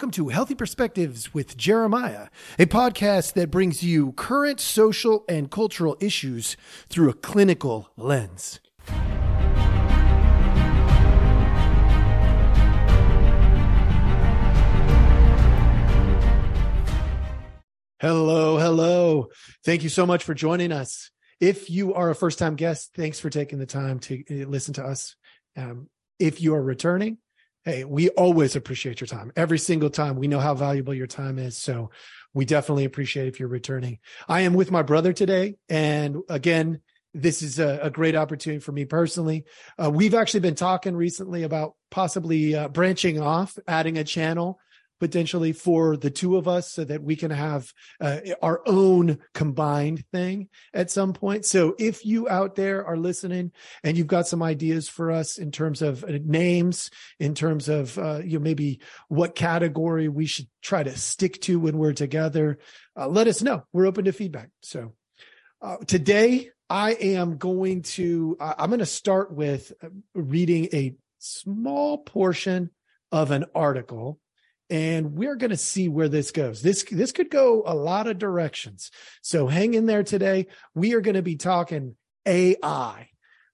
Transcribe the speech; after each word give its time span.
welcome 0.00 0.10
to 0.10 0.28
Healthy 0.28 0.54
Perspectives 0.54 1.34
with 1.34 1.58
Jeremiah, 1.58 2.28
a 2.58 2.64
podcast 2.64 3.34
that 3.34 3.50
brings 3.50 3.82
you 3.82 4.12
current 4.12 4.58
social 4.58 5.26
and 5.28 5.50
cultural 5.50 5.94
issues 6.00 6.56
through 6.88 7.10
a 7.10 7.12
clinical 7.12 7.90
lens. 7.98 8.60
Hello, 18.00 18.56
hello. 18.56 19.26
Thank 19.66 19.82
you 19.82 19.90
so 19.90 20.06
much 20.06 20.24
for 20.24 20.32
joining 20.32 20.72
us. 20.72 21.10
If 21.40 21.68
you 21.68 21.92
are 21.92 22.08
a 22.08 22.14
first 22.14 22.38
time 22.38 22.56
guest, 22.56 22.92
thanks 22.96 23.20
for 23.20 23.28
taking 23.28 23.58
the 23.58 23.66
time 23.66 23.98
to 23.98 24.22
uh, 24.30 24.48
listen 24.48 24.72
to 24.74 24.82
us. 24.82 25.14
Um, 25.58 25.90
if 26.18 26.40
you 26.40 26.54
are 26.54 26.62
returning, 26.62 27.18
hey, 27.64 27.84
we 27.84 28.08
always 28.10 28.56
appreciate 28.56 29.00
your 29.00 29.08
time. 29.08 29.32
Every 29.36 29.58
single 29.58 29.90
time, 29.90 30.16
we 30.16 30.28
know 30.28 30.40
how 30.40 30.54
valuable 30.54 30.94
your 30.94 31.06
time 31.06 31.38
is. 31.38 31.58
So 31.58 31.90
we 32.32 32.44
definitely 32.44 32.84
appreciate 32.84 33.28
if 33.28 33.38
you're 33.38 33.48
returning. 33.48 33.98
I 34.28 34.42
am 34.42 34.54
with 34.54 34.70
my 34.70 34.82
brother 34.82 35.12
today. 35.12 35.56
And 35.68 36.18
again, 36.28 36.80
this 37.12 37.42
is 37.42 37.58
a, 37.58 37.80
a 37.82 37.90
great 37.90 38.14
opportunity 38.14 38.60
for 38.60 38.72
me 38.72 38.84
personally. 38.84 39.44
Uh, 39.82 39.90
we've 39.90 40.14
actually 40.14 40.40
been 40.40 40.54
talking 40.54 40.94
recently 40.94 41.42
about 41.42 41.74
possibly 41.90 42.54
uh, 42.54 42.68
branching 42.68 43.20
off, 43.20 43.58
adding 43.66 43.98
a 43.98 44.04
channel 44.04 44.60
potentially 45.00 45.52
for 45.52 45.96
the 45.96 46.10
two 46.10 46.36
of 46.36 46.46
us 46.46 46.70
so 46.70 46.84
that 46.84 47.02
we 47.02 47.16
can 47.16 47.30
have 47.30 47.72
uh, 48.00 48.20
our 48.42 48.60
own 48.66 49.18
combined 49.34 50.04
thing 50.12 50.48
at 50.72 50.90
some 50.90 51.12
point. 51.12 51.44
So 51.44 51.74
if 51.78 52.04
you 52.04 52.28
out 52.28 52.54
there 52.54 52.84
are 52.84 52.96
listening 52.96 53.52
and 53.82 53.96
you've 53.96 54.06
got 54.06 54.28
some 54.28 54.42
ideas 54.42 54.88
for 54.88 55.10
us 55.10 55.38
in 55.38 55.50
terms 55.50 55.82
of 55.82 56.04
uh, 56.04 56.18
names, 56.22 56.90
in 57.18 57.34
terms 57.34 57.68
of, 57.68 57.98
uh, 57.98 58.20
you 58.22 58.38
know, 58.38 58.44
maybe 58.44 58.80
what 59.08 59.34
category 59.34 60.08
we 60.08 60.26
should 60.26 60.48
try 60.62 60.82
to 60.82 60.96
stick 60.96 61.40
to 61.42 61.58
when 61.58 61.78
we're 61.78 61.94
together, 61.94 62.58
uh, 62.96 63.08
let 63.08 63.26
us 63.26 63.42
know. 63.42 63.64
We're 63.72 63.86
open 63.86 64.04
to 64.04 64.12
feedback. 64.12 64.50
So 64.62 64.92
uh, 65.62 65.78
today 65.86 66.50
I 66.68 66.92
am 66.92 67.38
going 67.38 67.82
to, 67.82 68.36
I'm 68.38 68.68
going 68.68 68.80
to 68.80 68.86
start 68.86 69.32
with 69.32 69.72
uh, 69.82 69.88
reading 70.14 70.68
a 70.72 70.94
small 71.18 71.98
portion 71.98 72.70
of 73.10 73.30
an 73.30 73.46
article 73.54 74.18
and 74.70 75.14
we're 75.14 75.36
going 75.36 75.50
to 75.50 75.56
see 75.56 75.88
where 75.88 76.08
this 76.08 76.30
goes. 76.30 76.62
This 76.62 76.84
this 76.84 77.12
could 77.12 77.30
go 77.30 77.62
a 77.66 77.74
lot 77.74 78.06
of 78.06 78.18
directions. 78.18 78.90
So 79.22 79.46
hang 79.46 79.74
in 79.74 79.86
there 79.86 80.04
today. 80.04 80.46
We 80.74 80.94
are 80.94 81.00
going 81.00 81.16
to 81.16 81.22
be 81.22 81.36
talking 81.36 81.96
AI, 82.24 83.08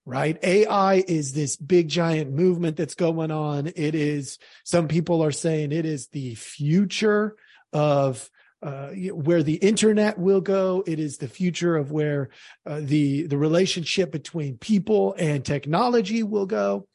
right? 0.05 0.39
AI 0.43 1.05
is 1.09 1.33
this 1.33 1.57
big 1.57 1.89
giant 1.89 2.33
movement 2.33 2.77
that's 2.77 2.95
going 2.95 3.31
on. 3.31 3.69
It 3.69 3.95
is 3.95 4.39
some 4.65 4.89
people 4.89 5.25
are 5.25 5.33
saying 5.33 5.73
it 5.73 5.87
is 5.87 6.09
the 6.09 6.35
future 6.35 7.37
of 7.73 8.29
uh, 8.63 8.89
where 9.13 9.43
the 9.43 9.55
internet 9.55 10.19
will 10.19 10.41
go. 10.41 10.83
It 10.87 10.99
is 10.99 11.19
the 11.19 11.29
future 11.29 11.77
of 11.77 11.93
where 11.93 12.31
uh, 12.65 12.81
the 12.83 13.27
the 13.27 13.39
relationship 13.39 14.11
between 14.13 14.59
people 14.59 15.15
and 15.19 15.45
technology 15.45 16.23
will 16.23 16.47
go. 16.47 16.89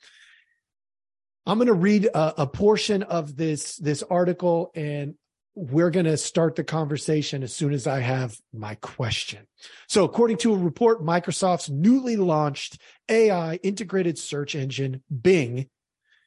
I'm 1.45 1.57
going 1.57 1.67
to 1.67 1.73
read 1.73 2.05
a, 2.05 2.43
a, 2.43 2.47
portion 2.47 3.03
of 3.03 3.35
this 3.35 3.77
this 3.77 4.03
article, 4.03 4.71
and 4.75 5.15
we're 5.55 5.89
going 5.89 6.05
to 6.05 6.17
start 6.17 6.55
the 6.55 6.63
conversation 6.63 7.43
as 7.43 7.53
soon 7.53 7.73
as 7.73 7.87
I 7.87 7.99
have 7.99 8.37
my 8.53 8.75
question. 8.75 9.47
So, 9.87 10.03
according 10.03 10.37
to 10.37 10.53
a 10.53 10.57
report, 10.57 11.03
Microsoft's 11.03 11.69
newly 11.69 12.15
launched 12.15 12.79
AI 13.09 13.55
integrated 13.55 14.19
search 14.19 14.55
engine, 14.55 15.03
Bing. 15.09 15.67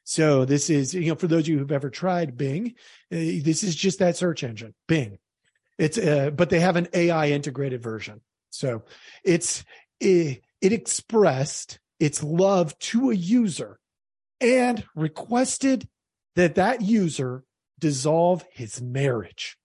So, 0.03 0.43
this 0.43 0.69
is 0.69 0.93
you 0.93 1.09
know 1.09 1.15
for 1.15 1.27
those 1.27 1.43
of 1.43 1.47
you 1.47 1.59
who've 1.59 1.71
ever 1.71 1.89
tried 1.89 2.37
Bing, 2.37 2.75
uh, 3.11 3.15
this 3.41 3.63
is 3.63 3.75
just 3.75 3.99
that 3.99 4.17
search 4.17 4.43
engine, 4.43 4.73
Bing. 4.87 5.17
It's 5.77 5.97
uh, 5.97 6.31
but 6.31 6.49
they 6.49 6.59
have 6.59 6.75
an 6.75 6.89
AI 6.93 7.29
integrated 7.29 7.81
version. 7.81 8.19
So, 8.49 8.83
it's 9.23 9.63
it, 10.01 10.41
it 10.59 10.73
expressed 10.73 11.79
its 12.01 12.21
love 12.21 12.77
to 12.79 13.11
a 13.11 13.15
user 13.15 13.79
and 14.41 14.83
requested 14.95 15.87
that 16.35 16.55
that 16.55 16.81
user 16.81 17.43
dissolve 17.79 18.45
his 18.51 18.81
marriage. 18.81 19.57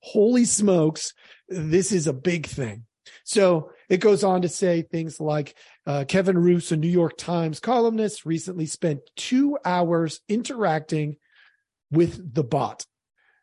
Holy 0.00 0.44
smokes, 0.44 1.14
this 1.48 1.92
is 1.92 2.06
a 2.06 2.12
big 2.12 2.46
thing. 2.46 2.84
So 3.24 3.70
it 3.88 3.98
goes 3.98 4.24
on 4.24 4.42
to 4.42 4.48
say 4.48 4.82
things 4.82 5.20
like 5.20 5.54
uh, 5.86 6.04
Kevin 6.08 6.38
Roose, 6.38 6.72
a 6.72 6.76
New 6.76 6.88
York 6.88 7.16
Times 7.16 7.60
columnist, 7.60 8.24
recently 8.24 8.66
spent 8.66 9.00
two 9.16 9.58
hours 9.64 10.20
interacting 10.28 11.16
with 11.90 12.34
the 12.34 12.44
bot. 12.44 12.84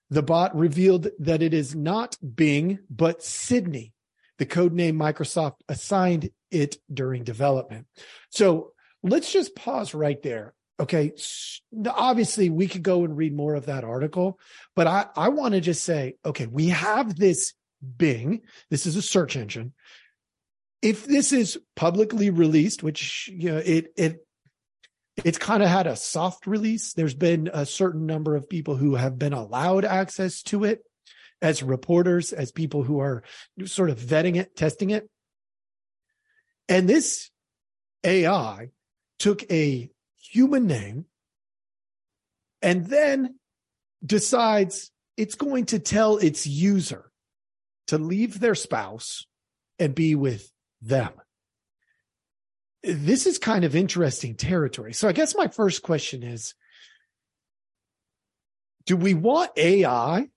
The 0.09 0.24
bot 0.24 0.56
revealed 0.56 1.07
that 1.19 1.44
it 1.44 1.53
is 1.53 1.75
not 1.75 2.18
Bing, 2.36 2.80
but 2.90 3.22
Sydney, 3.22 3.94
the 4.38 4.46
code 4.46 4.74
name 4.74 4.97
Microsoft 4.97 5.57
assigned 5.68 6.31
it 6.50 6.78
during 6.91 7.24
development. 7.24 7.86
So 8.31 8.74
let's 9.03 9.31
just 9.31 9.56
pause 9.56 9.94
right 9.94 10.22
there 10.24 10.56
okay 10.79 11.12
obviously 11.90 12.50
we 12.50 12.67
could 12.67 12.84
go 12.84 13.03
and 13.03 13.17
read 13.17 13.35
more 13.35 13.56
of 13.56 13.66
that 13.66 13.84
article 13.84 14.40
but 14.75 14.88
i 14.88 15.06
i 15.16 15.29
want 15.29 15.53
to 15.53 15.62
just 15.62 15.84
say 15.84 16.16
okay 16.25 16.47
we 16.47 16.67
have 16.67 17.16
this 17.16 17.53
bing 17.97 18.41
this 18.69 18.85
is 18.85 18.95
a 18.95 19.01
search 19.01 19.35
engine. 19.35 19.73
If 20.81 21.06
this 21.06 21.34
is 21.34 21.59
publicly 21.75 22.29
released 22.29 22.84
which 22.84 23.29
you 23.34 23.51
know 23.51 23.57
it 23.57 23.91
it 23.97 24.25
it's 25.25 25.38
kind 25.38 25.62
of 25.62 25.68
had 25.68 25.88
a 25.88 25.97
soft 25.97 26.47
release. 26.47 26.94
There's 26.94 27.13
been 27.13 27.50
a 27.53 27.66
certain 27.66 28.06
number 28.06 28.35
of 28.35 28.50
people 28.50 28.78
who 28.78 28.95
have 28.95 29.19
been 29.19 29.34
allowed 29.34 29.84
access 29.84 30.41
to 30.44 30.63
it 30.63 30.81
as 31.41 31.62
reporters 31.62 32.31
as 32.31 32.53
people 32.53 32.84
who 32.84 33.00
are 33.00 33.23
sort 33.66 33.89
of 33.89 34.00
vetting 34.00 34.38
it 34.38 34.56
testing 34.56 34.91
it. 34.91 35.09
And 36.68 36.88
this 36.88 37.29
ai 38.06 38.69
took 39.18 39.44
a 39.51 39.89
human 40.19 40.68
name 40.68 41.06
and 42.62 42.85
then 42.85 43.35
decides 44.06 44.91
it's 45.18 45.35
going 45.35 45.66
to 45.66 45.80
tell 45.80 46.18
its 46.18 46.46
user 46.47 47.12
to 47.88 47.97
leave 47.97 48.40
their 48.40 48.56
spouse 48.56 49.25
and 49.78 49.96
be 49.96 50.16
with 50.16 50.52
them. 50.81 51.12
This 52.84 53.25
is 53.25 53.38
kind 53.38 53.66
of 53.66 53.75
interesting 53.75 54.35
territory. 54.35 54.94
So 54.94 55.07
I 55.07 55.12
guess 55.12 55.35
my 55.35 55.47
first 55.47 55.81
question 55.84 56.24
is 56.24 56.53
do 58.86 58.96
we 58.96 59.13
want 59.13 59.51
AI 59.57 60.28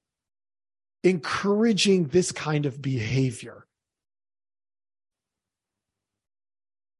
encouraging 1.05 2.09
this 2.09 2.33
kind 2.33 2.67
of 2.67 2.83
behavior? 2.83 3.67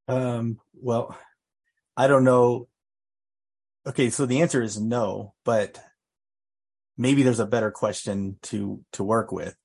Um, 0.09 0.59
well, 0.75 1.17
I 1.97 2.07
don't 2.07 2.25
know 2.25 2.69
Okay, 3.87 4.11
so 4.11 4.27
the 4.27 4.43
answer 4.43 4.63
is 4.63 4.81
no, 4.81 5.35
but 5.45 5.81
maybe 6.97 7.23
there's 7.23 7.41
a 7.41 7.47
better 7.47 7.71
question 7.71 8.39
to 8.43 8.85
to 8.93 9.03
work 9.03 9.33
with. 9.33 9.57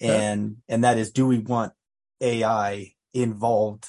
And 0.00 0.56
yeah. 0.68 0.74
and 0.74 0.84
that 0.84 0.98
is 0.98 1.10
do 1.10 1.26
we 1.26 1.38
want 1.38 1.72
AI 2.20 2.92
involved 3.12 3.86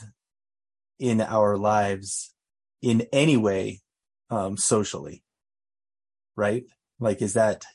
in 0.97 1.21
our 1.21 1.57
lives 1.57 2.33
in 2.81 3.07
any 3.13 3.37
way 3.37 3.81
um 4.29 4.57
socially? 4.57 5.23
Right? 6.35 6.65
Like 6.99 7.21
is 7.21 7.33
that 7.33 7.65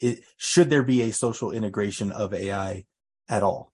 it, 0.00 0.20
should 0.38 0.70
there 0.70 0.82
be 0.82 1.02
a 1.02 1.12
social 1.12 1.50
integration 1.50 2.10
of 2.10 2.32
AI 2.32 2.86
at 3.28 3.42
all? 3.42 3.72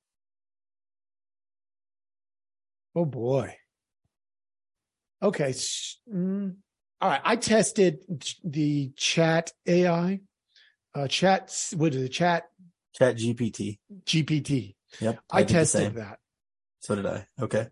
Oh 2.96 3.04
boy. 3.04 3.54
Okay. 5.22 5.54
Mm, 6.12 6.56
all 7.00 7.10
right, 7.10 7.20
I 7.24 7.36
tested 7.36 7.98
the 8.42 8.90
chat 8.96 9.52
AI, 9.66 10.20
uh, 10.94 11.08
chat. 11.08 11.54
What 11.76 11.94
is 11.94 12.02
it? 12.02 12.08
Chat. 12.08 12.44
Chat 12.94 13.16
GPT. 13.16 13.78
GPT. 14.04 14.74
Yep. 15.00 15.20
I, 15.30 15.40
I 15.40 15.44
tested 15.44 15.94
that. 15.96 16.18
So 16.80 16.94
did 16.94 17.04
I. 17.04 17.26
Okay. 17.40 17.68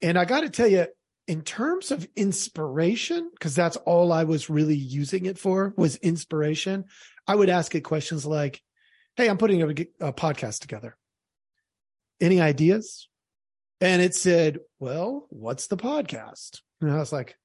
And 0.00 0.18
I 0.18 0.24
got 0.24 0.40
to 0.40 0.50
tell 0.50 0.68
you, 0.68 0.86
in 1.26 1.42
terms 1.42 1.90
of 1.90 2.06
inspiration, 2.16 3.30
because 3.32 3.54
that's 3.54 3.76
all 3.76 4.12
I 4.12 4.24
was 4.24 4.50
really 4.50 4.76
using 4.76 5.26
it 5.26 5.38
for 5.38 5.74
was 5.76 5.96
inspiration. 5.96 6.84
I 7.26 7.34
would 7.34 7.48
ask 7.48 7.74
it 7.74 7.82
questions 7.82 8.26
like, 8.26 8.60
"Hey, 9.16 9.28
I'm 9.28 9.38
putting 9.38 9.62
a, 9.62 9.66
a 10.06 10.12
podcast 10.12 10.60
together. 10.60 10.96
Any 12.20 12.40
ideas?" 12.40 13.08
And 13.80 14.02
it 14.02 14.14
said, 14.14 14.58
"Well, 14.78 15.26
what's 15.30 15.68
the 15.68 15.76
podcast?" 15.76 16.60
And 16.82 16.92
I 16.92 16.98
was 16.98 17.12
like, 17.12 17.36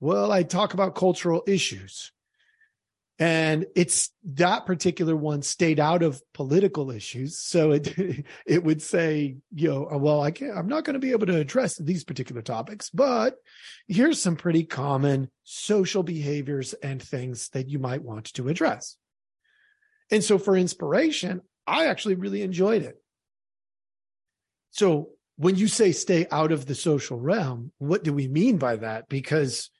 well, 0.00 0.32
I 0.32 0.42
talk 0.42 0.74
about 0.74 0.94
cultural 0.94 1.42
issues. 1.46 2.12
and 3.18 3.64
it's 3.76 4.10
that 4.24 4.66
particular 4.66 5.14
one 5.14 5.40
stayed 5.40 5.78
out 5.78 6.02
of 6.02 6.20
political 6.32 6.90
issues. 6.90 7.38
So 7.38 7.72
it 7.72 8.24
it 8.46 8.64
would 8.64 8.82
say 8.82 9.36
you 9.54 9.68
know 9.68 9.88
oh, 9.90 9.98
well 9.98 10.20
i 10.20 10.30
can't 10.32 10.56
i'm 10.56 10.66
not 10.66 10.84
going 10.84 10.94
to 10.94 11.00
be 11.00 11.12
able 11.12 11.26
to 11.26 11.36
address 11.36 11.76
these 11.76 12.02
particular 12.04 12.42
topics 12.42 12.90
but 12.90 13.36
here's 13.86 14.20
some 14.20 14.34
pretty 14.36 14.64
common 14.64 15.30
social 15.44 16.02
behaviors 16.02 16.72
and 16.74 17.00
things 17.00 17.48
that 17.50 17.68
you 17.68 17.78
might 17.78 18.02
want 18.02 18.32
to 18.34 18.48
address. 18.48 18.96
And 20.10 20.22
so 20.24 20.38
for 20.38 20.56
inspiration 20.56 21.40
i 21.66 21.86
actually 21.86 22.16
really 22.16 22.42
enjoyed 22.42 22.82
it. 22.82 23.00
So 24.72 25.10
when 25.36 25.56
you 25.56 25.68
say 25.68 25.92
stay 25.92 26.26
out 26.30 26.52
of 26.52 26.66
the 26.66 26.74
social 26.74 27.18
realm 27.18 27.72
what 27.78 28.04
do 28.04 28.12
we 28.12 28.28
mean 28.28 28.56
by 28.56 28.76
that 28.76 29.08
because 29.08 29.70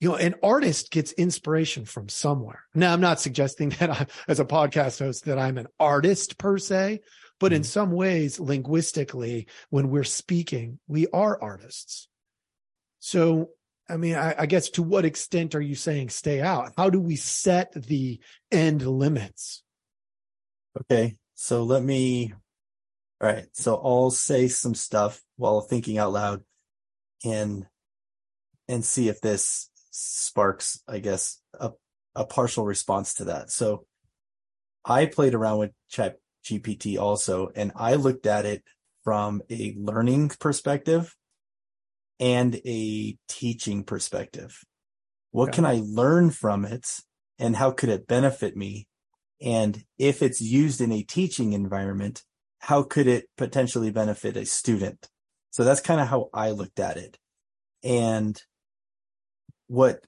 you 0.00 0.08
know, 0.08 0.14
an 0.14 0.36
artist 0.42 0.90
gets 0.90 1.12
inspiration 1.12 1.84
from 1.84 2.08
somewhere. 2.08 2.62
Now, 2.74 2.92
I'm 2.92 3.00
not 3.00 3.20
suggesting 3.20 3.70
that 3.80 3.90
I, 3.90 4.06
as 4.28 4.40
a 4.40 4.44
podcast 4.44 5.00
host, 5.00 5.24
that 5.24 5.38
I'm 5.38 5.58
an 5.58 5.66
artist 5.78 6.38
per 6.38 6.58
se, 6.58 7.00
but 7.40 7.48
mm-hmm. 7.48 7.56
in 7.56 7.64
some 7.64 7.90
ways, 7.92 8.38
linguistically, 8.38 9.48
when 9.70 9.90
we're 9.90 10.04
speaking, 10.04 10.78
we 10.86 11.06
are 11.08 11.40
artists. 11.40 12.08
So, 13.00 13.50
I 13.88 13.96
mean, 13.96 14.16
I, 14.16 14.34
I 14.40 14.46
guess 14.46 14.70
to 14.70 14.82
what 14.82 15.04
extent 15.04 15.54
are 15.54 15.60
you 15.60 15.74
saying 15.74 16.10
stay 16.10 16.40
out? 16.40 16.72
How 16.76 16.90
do 16.90 17.00
we 17.00 17.16
set 17.16 17.72
the 17.72 18.20
end 18.52 18.86
limits? 18.86 19.62
Okay. 20.80 21.16
So 21.34 21.62
let 21.62 21.82
me, 21.82 22.34
all 23.20 23.28
right. 23.28 23.46
So 23.52 23.76
I'll 23.76 24.10
say 24.10 24.48
some 24.48 24.74
stuff 24.74 25.20
while 25.36 25.60
thinking 25.60 25.98
out 25.98 26.12
loud 26.12 26.42
and, 27.24 27.66
and 28.68 28.84
see 28.84 29.08
if 29.08 29.20
this 29.20 29.70
sparks, 29.90 30.80
I 30.86 31.00
guess, 31.00 31.40
a, 31.58 31.72
a 32.14 32.24
partial 32.24 32.64
response 32.64 33.14
to 33.14 33.24
that. 33.24 33.50
So 33.50 33.86
I 34.84 35.06
played 35.06 35.34
around 35.34 35.58
with 35.58 35.72
Chat 35.90 36.18
GPT 36.44 36.98
also, 36.98 37.50
and 37.54 37.72
I 37.74 37.94
looked 37.94 38.26
at 38.26 38.46
it 38.46 38.62
from 39.02 39.42
a 39.50 39.74
learning 39.76 40.30
perspective 40.38 41.14
and 42.20 42.60
a 42.64 43.16
teaching 43.28 43.84
perspective. 43.84 44.64
What 45.30 45.48
okay. 45.48 45.56
can 45.56 45.66
I 45.66 45.82
learn 45.84 46.30
from 46.30 46.64
it 46.64 46.86
and 47.38 47.56
how 47.56 47.72
could 47.72 47.88
it 47.88 48.06
benefit 48.06 48.56
me? 48.56 48.86
And 49.40 49.84
if 49.98 50.22
it's 50.22 50.40
used 50.40 50.80
in 50.80 50.90
a 50.92 51.02
teaching 51.02 51.52
environment, 51.52 52.22
how 52.58 52.82
could 52.82 53.06
it 53.06 53.28
potentially 53.36 53.90
benefit 53.90 54.36
a 54.36 54.44
student? 54.44 55.08
So 55.50 55.64
that's 55.64 55.80
kind 55.80 56.00
of 56.00 56.08
how 56.08 56.30
I 56.32 56.50
looked 56.50 56.80
at 56.80 56.96
it. 56.96 57.18
And 57.82 58.40
what 59.68 60.04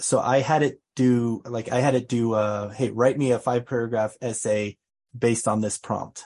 so 0.00 0.18
I 0.18 0.40
had 0.40 0.62
it 0.62 0.80
do 0.96 1.42
like 1.44 1.70
I 1.70 1.80
had 1.80 1.94
it 1.94 2.08
do 2.08 2.32
uh 2.32 2.70
hey 2.70 2.90
write 2.90 3.16
me 3.16 3.30
a 3.30 3.38
five 3.38 3.66
paragraph 3.66 4.16
essay 4.20 4.78
based 5.16 5.46
on 5.46 5.60
this 5.60 5.78
prompt 5.78 6.24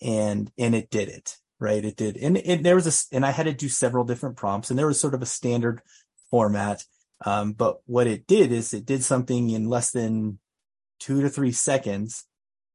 and 0.00 0.50
and 0.58 0.74
it 0.74 0.90
did 0.90 1.08
it 1.08 1.36
right 1.58 1.84
it 1.84 1.96
did 1.96 2.16
and, 2.18 2.36
and 2.36 2.64
there 2.64 2.74
was 2.74 2.86
a 2.86 3.16
and 3.16 3.24
I 3.24 3.30
had 3.30 3.46
to 3.46 3.52
do 3.52 3.68
several 3.68 4.04
different 4.04 4.36
prompts 4.36 4.70
and 4.70 4.78
there 4.78 4.86
was 4.86 5.00
sort 5.00 5.14
of 5.14 5.22
a 5.22 5.26
standard 5.26 5.80
format 6.30 6.84
um 7.24 7.52
but 7.52 7.78
what 7.86 8.06
it 8.06 8.26
did 8.26 8.52
is 8.52 8.72
it 8.74 8.84
did 8.84 9.02
something 9.02 9.50
in 9.50 9.68
less 9.68 9.90
than 9.90 10.38
two 10.98 11.22
to 11.22 11.30
three 11.30 11.52
seconds 11.52 12.26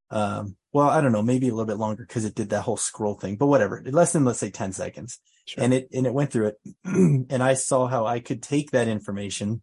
um 0.09 0.55
well 0.75 0.89
I 0.89 1.01
don't 1.01 1.11
know 1.11 1.23
maybe 1.23 1.47
a 1.47 1.51
little 1.51 1.65
bit 1.65 1.77
longer 1.77 2.05
because 2.07 2.25
it 2.25 2.35
did 2.35 2.49
that 2.49 2.61
whole 2.61 2.77
scroll 2.77 3.15
thing 3.15 3.35
but 3.35 3.47
whatever 3.47 3.81
less 3.85 4.13
than 4.13 4.25
let's 4.25 4.39
say 4.39 4.51
10 4.51 4.73
seconds 4.73 5.19
Sure. 5.45 5.63
And 5.63 5.73
it 5.73 5.89
and 5.93 6.07
it 6.07 6.13
went 6.13 6.31
through 6.31 6.47
it, 6.47 6.59
and 6.85 7.43
I 7.43 7.53
saw 7.53 7.87
how 7.87 8.05
I 8.05 8.19
could 8.19 8.41
take 8.41 8.71
that 8.71 8.87
information 8.87 9.61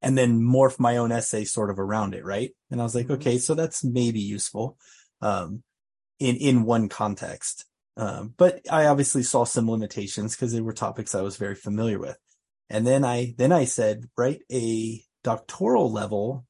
and 0.00 0.16
then 0.16 0.40
morph 0.40 0.80
my 0.80 0.96
own 0.96 1.12
essay 1.12 1.44
sort 1.44 1.70
of 1.70 1.78
around 1.78 2.14
it, 2.14 2.24
right? 2.24 2.50
And 2.70 2.80
I 2.80 2.84
was 2.84 2.94
like, 2.94 3.06
mm-hmm. 3.06 3.14
okay, 3.14 3.38
so 3.38 3.54
that's 3.54 3.84
maybe 3.84 4.20
useful 4.20 4.78
um, 5.20 5.62
in 6.18 6.36
in 6.36 6.64
one 6.64 6.88
context. 6.88 7.66
Um, 7.98 8.32
but 8.38 8.60
I 8.70 8.86
obviously 8.86 9.22
saw 9.22 9.44
some 9.44 9.70
limitations 9.70 10.34
because 10.34 10.52
they 10.52 10.60
were 10.60 10.72
topics 10.72 11.14
I 11.14 11.20
was 11.20 11.36
very 11.36 11.56
familiar 11.56 11.98
with. 11.98 12.16
And 12.70 12.86
then 12.86 13.04
I 13.04 13.34
then 13.36 13.52
I 13.52 13.66
said, 13.66 14.04
write 14.16 14.40
a 14.50 15.02
doctoral 15.24 15.92
level 15.92 16.46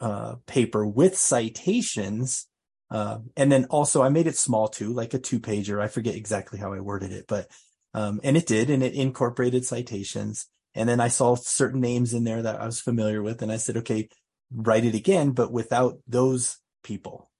uh, 0.00 0.36
paper 0.46 0.86
with 0.86 1.16
citations 1.16 2.46
uh, 2.90 3.18
and 3.36 3.50
then 3.50 3.66
also 3.66 4.02
I 4.02 4.08
made 4.08 4.26
it 4.26 4.36
small 4.36 4.68
too, 4.68 4.92
like 4.92 5.14
a 5.14 5.18
two 5.18 5.40
pager. 5.40 5.80
I 5.80 5.88
forget 5.88 6.14
exactly 6.14 6.58
how 6.58 6.72
I 6.72 6.80
worded 6.80 7.12
it, 7.12 7.26
but, 7.26 7.48
um, 7.94 8.20
and 8.22 8.36
it 8.36 8.46
did, 8.46 8.70
and 8.70 8.82
it 8.82 8.94
incorporated 8.94 9.64
citations. 9.64 10.46
And 10.74 10.88
then 10.88 11.00
I 11.00 11.08
saw 11.08 11.34
certain 11.34 11.80
names 11.80 12.14
in 12.14 12.24
there 12.24 12.42
that 12.42 12.60
I 12.60 12.66
was 12.66 12.80
familiar 12.80 13.22
with. 13.22 13.40
And 13.42 13.50
I 13.50 13.56
said, 13.56 13.78
okay, 13.78 14.08
write 14.52 14.84
it 14.84 14.94
again, 14.94 15.30
but 15.30 15.50
without 15.50 15.98
those 16.06 16.58
people. 16.84 17.30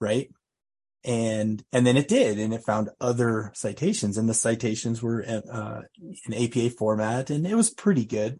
Right. 0.00 0.30
And, 1.04 1.62
and 1.72 1.86
then 1.86 1.96
it 1.96 2.08
did, 2.08 2.38
and 2.38 2.52
it 2.52 2.64
found 2.64 2.90
other 3.00 3.52
citations 3.54 4.18
and 4.18 4.28
the 4.28 4.34
citations 4.34 5.02
were, 5.02 5.24
uh, 5.26 5.80
in 6.26 6.34
APA 6.34 6.70
format 6.70 7.30
and 7.30 7.46
it 7.46 7.54
was 7.54 7.70
pretty 7.70 8.04
good. 8.04 8.38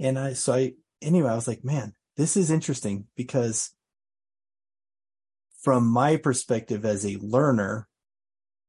And 0.00 0.18
I, 0.18 0.32
so 0.32 0.54
I, 0.54 0.72
anyway, 1.00 1.30
I 1.30 1.36
was 1.36 1.46
like, 1.46 1.62
man, 1.62 1.92
this 2.16 2.36
is 2.36 2.50
interesting 2.50 3.06
because 3.16 3.74
from 5.62 5.86
my 5.86 6.16
perspective 6.16 6.84
as 6.84 7.06
a 7.06 7.18
learner, 7.18 7.88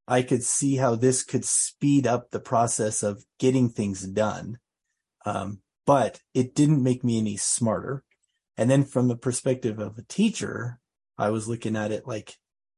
I 0.07 0.21
could 0.21 0.43
see 0.43 0.75
how 0.75 0.95
this 0.95 1.23
could 1.23 1.45
speed 1.45 2.05
up 2.05 2.29
the 2.29 2.39
process 2.39 3.03
of 3.03 3.25
getting 3.39 3.69
things 3.69 4.01
done. 4.03 4.59
Um, 5.25 5.59
but 5.85 6.21
it 6.33 6.55
didn't 6.55 6.83
make 6.83 7.03
me 7.03 7.17
any 7.17 7.37
smarter. 7.37 8.03
And 8.57 8.69
then 8.69 8.83
from 8.83 9.07
the 9.07 9.15
perspective 9.15 9.79
of 9.79 9.97
a 9.97 10.03
teacher, 10.03 10.79
I 11.17 11.29
was 11.29 11.47
looking 11.47 11.75
at 11.75 11.91
it 11.91 12.07
like, 12.07 12.35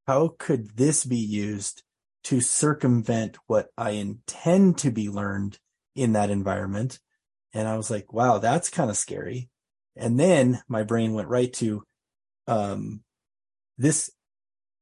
how 0.07 0.35
could 0.39 0.77
this 0.77 1.03
be 1.03 1.17
used 1.17 1.83
to 2.25 2.41
circumvent 2.41 3.37
what 3.47 3.67
I 3.77 3.91
intend 3.91 4.77
to 4.79 4.91
be 4.91 5.09
learned 5.09 5.59
in 5.95 6.13
that 6.13 6.29
environment? 6.29 6.99
And 7.53 7.67
I 7.67 7.75
was 7.75 7.89
like, 7.89 8.13
wow, 8.13 8.37
that's 8.37 8.69
kind 8.69 8.89
of 8.89 8.97
scary. 8.97 9.49
And 9.95 10.19
then 10.19 10.61
my 10.67 10.83
brain 10.83 11.13
went 11.13 11.29
right 11.29 11.51
to, 11.53 11.83
um, 12.47 13.01
this 13.77 14.11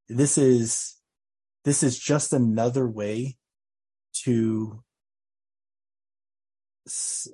this 0.09 0.37
is 0.37 0.95
this 1.63 1.81
is 1.81 1.97
just 1.97 2.33
another 2.33 2.87
way 2.87 3.37
to 4.23 4.83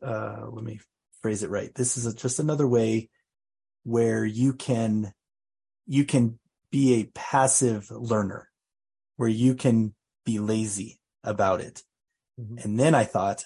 uh, 0.04 0.46
let 0.52 0.64
me 0.64 0.80
phrase 1.22 1.42
it 1.42 1.50
right. 1.50 1.74
This 1.74 1.98
is 1.98 2.06
a, 2.06 2.14
just 2.14 2.40
another 2.40 2.68
way 2.68 3.10
where 3.84 4.24
you 4.24 4.54
can 4.54 5.12
you 5.88 6.06
can 6.06 6.40
be 6.72 6.94
a 7.02 7.12
passive 7.16 7.90
learner 7.90 8.48
where 9.18 9.30
you 9.30 9.56
can 9.56 9.96
be 10.26 10.40
lazy 10.40 11.00
about 11.24 11.62
it. 11.62 11.82
Mm-hmm. 12.40 12.58
and 12.60 12.80
then 12.80 12.96
i 12.96 13.04
thought 13.04 13.44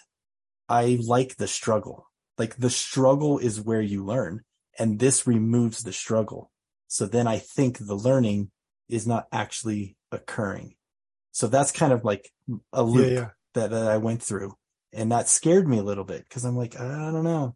i 0.70 1.00
like 1.02 1.38
the 1.38 1.48
struggle 1.48 2.08
like 2.38 2.56
the 2.58 2.70
struggle 2.70 3.38
is 3.38 3.62
where 3.62 3.82
you 3.82 4.06
learn 4.06 4.42
and 4.78 5.00
this 5.00 5.28
removes 5.28 5.84
the 5.84 5.94
struggle 5.94 6.52
so 6.94 7.08
then 7.08 7.26
I 7.26 7.40
think 7.40 7.80
the 7.80 7.96
learning 7.96 8.52
is 8.88 9.08
not 9.08 9.26
actually 9.32 9.98
occurring. 10.12 10.76
So 11.32 11.48
that's 11.48 11.72
kind 11.72 11.92
of 11.92 12.06
like 12.06 12.30
a 12.72 12.84
loop 12.84 13.08
yeah, 13.08 13.14
yeah. 13.14 13.30
That, 13.56 13.72
that 13.72 13.88
I 13.88 13.98
went 13.98 14.22
through. 14.22 14.54
And 14.94 15.12
that 15.12 15.28
scared 15.28 15.68
me 15.68 15.80
a 15.80 15.84
little 15.84 16.04
bit 16.04 16.24
because 16.24 16.46
I'm 16.46 16.56
like, 16.56 16.80
I 16.80 17.12
don't 17.12 17.24
know. 17.24 17.56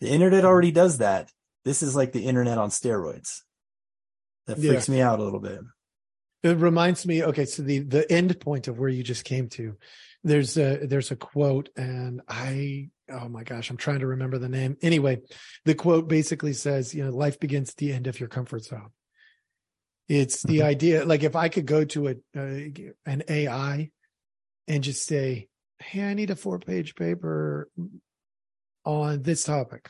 The 0.00 0.08
internet 0.08 0.44
already 0.44 0.70
mm-hmm. 0.70 0.74
does 0.74 0.98
that. 0.98 1.30
This 1.64 1.84
is 1.84 1.94
like 1.94 2.10
the 2.10 2.26
internet 2.26 2.58
on 2.58 2.70
steroids. 2.70 3.42
That 4.48 4.58
freaks 4.58 4.88
yeah. 4.88 4.94
me 4.96 5.00
out 5.00 5.20
a 5.20 5.22
little 5.22 5.38
bit. 5.38 5.60
It 6.42 6.56
reminds 6.56 7.06
me, 7.06 7.22
okay, 7.22 7.44
so 7.44 7.62
the 7.62 7.78
the 7.78 8.10
end 8.10 8.40
point 8.40 8.66
of 8.66 8.76
where 8.76 8.88
you 8.88 9.04
just 9.04 9.22
came 9.22 9.48
to, 9.50 9.76
there's 10.24 10.58
a 10.58 10.84
there's 10.84 11.12
a 11.12 11.16
quote, 11.16 11.68
and 11.76 12.22
I 12.28 12.90
oh 13.12 13.28
my 13.28 13.44
gosh, 13.44 13.70
I'm 13.70 13.76
trying 13.76 14.00
to 14.00 14.06
remember 14.06 14.38
the 14.38 14.48
name. 14.48 14.76
Anyway, 14.82 15.20
the 15.64 15.74
quote 15.74 16.08
basically 16.08 16.52
says, 16.52 16.94
you 16.94 17.04
know, 17.04 17.10
life 17.10 17.38
begins 17.38 17.70
at 17.70 17.76
the 17.76 17.92
end 17.92 18.06
of 18.06 18.18
your 18.18 18.28
comfort 18.28 18.64
zone. 18.64 18.90
It's 20.08 20.42
the 20.42 20.58
mm-hmm. 20.58 20.66
idea, 20.66 21.04
like 21.04 21.22
if 21.22 21.36
I 21.36 21.48
could 21.48 21.66
go 21.66 21.84
to 21.84 22.08
a, 22.08 22.14
an 23.06 23.22
AI 23.28 23.90
and 24.68 24.84
just 24.84 25.06
say, 25.06 25.48
"Hey, 25.78 26.02
I 26.02 26.14
need 26.14 26.30
a 26.30 26.36
four-page 26.36 26.94
paper 26.96 27.70
on 28.84 29.22
this 29.22 29.44
topic 29.44 29.88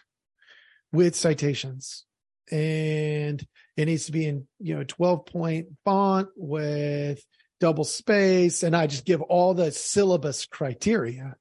with 0.93 1.17
citations, 1.17 2.05
and 2.50 3.45
it 3.76 3.87
needs 3.87 4.07
to 4.07 4.12
be 4.12 4.26
in 4.26 4.47
you 4.61 4.76
know 4.76 4.85
12-point 4.85 5.69
font 5.85 6.29
with 6.37 7.25
double 7.59 7.85
space," 7.85 8.62
and 8.62 8.76
I 8.76 8.87
just 8.87 9.07
give 9.07 9.23
all 9.23 9.55
the 9.55 9.73
syllabus 9.73 10.47
criteria 10.47 11.37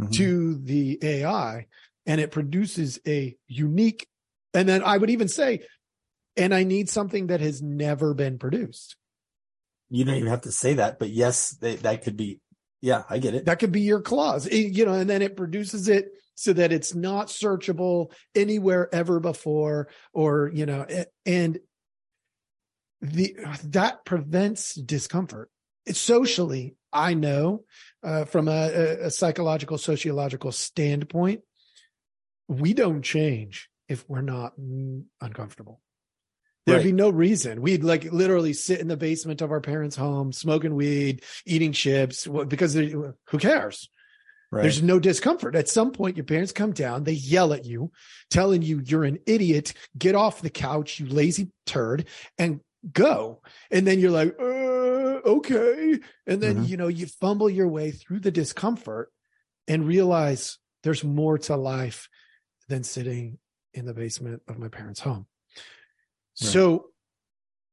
mm-hmm. 0.00 0.10
to 0.12 0.58
the 0.58 0.98
AI 1.02 1.66
and 2.06 2.20
it 2.20 2.30
produces 2.30 3.00
a 3.06 3.36
unique, 3.48 4.06
and 4.54 4.68
then 4.68 4.82
I 4.82 4.96
would 4.96 5.10
even 5.10 5.28
say, 5.28 5.62
and 6.36 6.54
I 6.54 6.64
need 6.64 6.88
something 6.88 7.28
that 7.28 7.40
has 7.40 7.62
never 7.62 8.14
been 8.14 8.38
produced. 8.38 8.96
You 9.88 10.04
don't 10.04 10.16
even 10.16 10.30
have 10.30 10.42
to 10.42 10.52
say 10.52 10.74
that, 10.74 10.98
but 10.98 11.10
yes, 11.10 11.50
they, 11.50 11.76
that 11.76 12.02
could 12.02 12.16
be, 12.16 12.40
yeah, 12.80 13.04
I 13.08 13.18
get 13.18 13.34
it. 13.34 13.46
That 13.46 13.58
could 13.58 13.72
be 13.72 13.80
your 13.80 14.00
clause, 14.00 14.46
it, 14.46 14.76
you 14.76 14.84
know, 14.84 14.94
and 14.94 15.08
then 15.08 15.22
it 15.22 15.36
produces 15.36 15.88
it 15.88 16.10
so 16.36 16.52
that 16.52 16.70
it's 16.70 16.94
not 16.94 17.28
searchable 17.28 18.12
anywhere 18.34 18.94
ever 18.94 19.18
before 19.18 19.88
or 20.12 20.50
you 20.54 20.66
know 20.66 20.86
and 21.24 21.58
the 23.00 23.36
that 23.64 24.04
prevents 24.04 24.74
discomfort 24.74 25.50
socially 25.92 26.74
i 26.92 27.14
know 27.14 27.64
uh, 28.02 28.24
from 28.24 28.48
a, 28.48 28.70
a 29.02 29.10
psychological 29.10 29.78
sociological 29.78 30.52
standpoint 30.52 31.40
we 32.48 32.74
don't 32.74 33.02
change 33.02 33.68
if 33.88 34.08
we're 34.08 34.20
not 34.20 34.52
uncomfortable 35.20 35.80
There'd 36.66 36.78
right. 36.78 36.86
be 36.86 36.92
no 36.92 37.10
reason. 37.10 37.62
We'd 37.62 37.84
like 37.84 38.12
literally 38.12 38.52
sit 38.52 38.80
in 38.80 38.88
the 38.88 38.96
basement 38.96 39.40
of 39.40 39.52
our 39.52 39.60
parents' 39.60 39.94
home, 39.94 40.32
smoking 40.32 40.74
weed, 40.74 41.22
eating 41.46 41.70
chips, 41.70 42.26
because 42.26 42.74
who 42.74 43.14
cares? 43.38 43.88
Right. 44.50 44.62
There's 44.62 44.82
no 44.82 44.98
discomfort. 44.98 45.54
At 45.54 45.68
some 45.68 45.92
point, 45.92 46.16
your 46.16 46.24
parents 46.24 46.52
come 46.52 46.72
down, 46.72 47.04
they 47.04 47.12
yell 47.12 47.52
at 47.52 47.64
you, 47.64 47.92
telling 48.30 48.62
you 48.62 48.80
you're 48.84 49.04
an 49.04 49.18
idiot, 49.26 49.74
get 49.96 50.16
off 50.16 50.42
the 50.42 50.50
couch, 50.50 50.98
you 50.98 51.06
lazy 51.06 51.50
turd, 51.66 52.06
and 52.36 52.60
go. 52.92 53.42
And 53.70 53.86
then 53.86 54.00
you're 54.00 54.10
like, 54.10 54.34
okay. 55.26 55.98
And 56.26 56.40
then, 56.40 56.56
mm-hmm. 56.56 56.64
you 56.64 56.76
know, 56.76 56.88
you 56.88 57.06
fumble 57.06 57.50
your 57.50 57.68
way 57.68 57.90
through 57.90 58.20
the 58.20 58.30
discomfort 58.30 59.10
and 59.68 59.86
realize 59.86 60.58
there's 60.82 61.04
more 61.04 61.38
to 61.38 61.56
life 61.56 62.08
than 62.68 62.84
sitting 62.84 63.38
in 63.74 63.84
the 63.84 63.94
basement 63.94 64.42
of 64.48 64.58
my 64.58 64.68
parents' 64.68 65.00
home. 65.00 65.26
So 66.34 66.90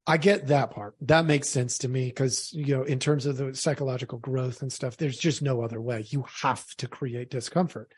I 0.07 0.17
get 0.17 0.47
that 0.47 0.71
part. 0.71 0.95
That 1.01 1.25
makes 1.25 1.49
sense 1.49 1.79
to 1.79 1.89
me 1.89 2.07
because, 2.07 2.51
you 2.53 2.75
know, 2.77 2.83
in 2.83 2.99
terms 2.99 3.25
of 3.25 3.37
the 3.37 3.53
psychological 3.55 4.19
growth 4.19 4.61
and 4.61 4.71
stuff, 4.71 4.97
there's 4.97 5.17
just 5.17 5.41
no 5.41 5.61
other 5.61 5.81
way. 5.81 6.05
You 6.07 6.25
have 6.41 6.65
to 6.77 6.87
create 6.87 7.29
discomfort. 7.29 7.91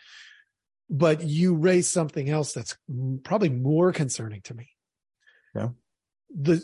But 0.89 1.23
you 1.23 1.55
raise 1.55 1.87
something 1.87 2.29
else 2.29 2.53
that's 2.53 2.77
probably 3.23 3.49
more 3.49 3.91
concerning 3.91 4.41
to 4.43 4.53
me. 4.53 4.69
Yeah. 5.55 5.69
The 6.35 6.63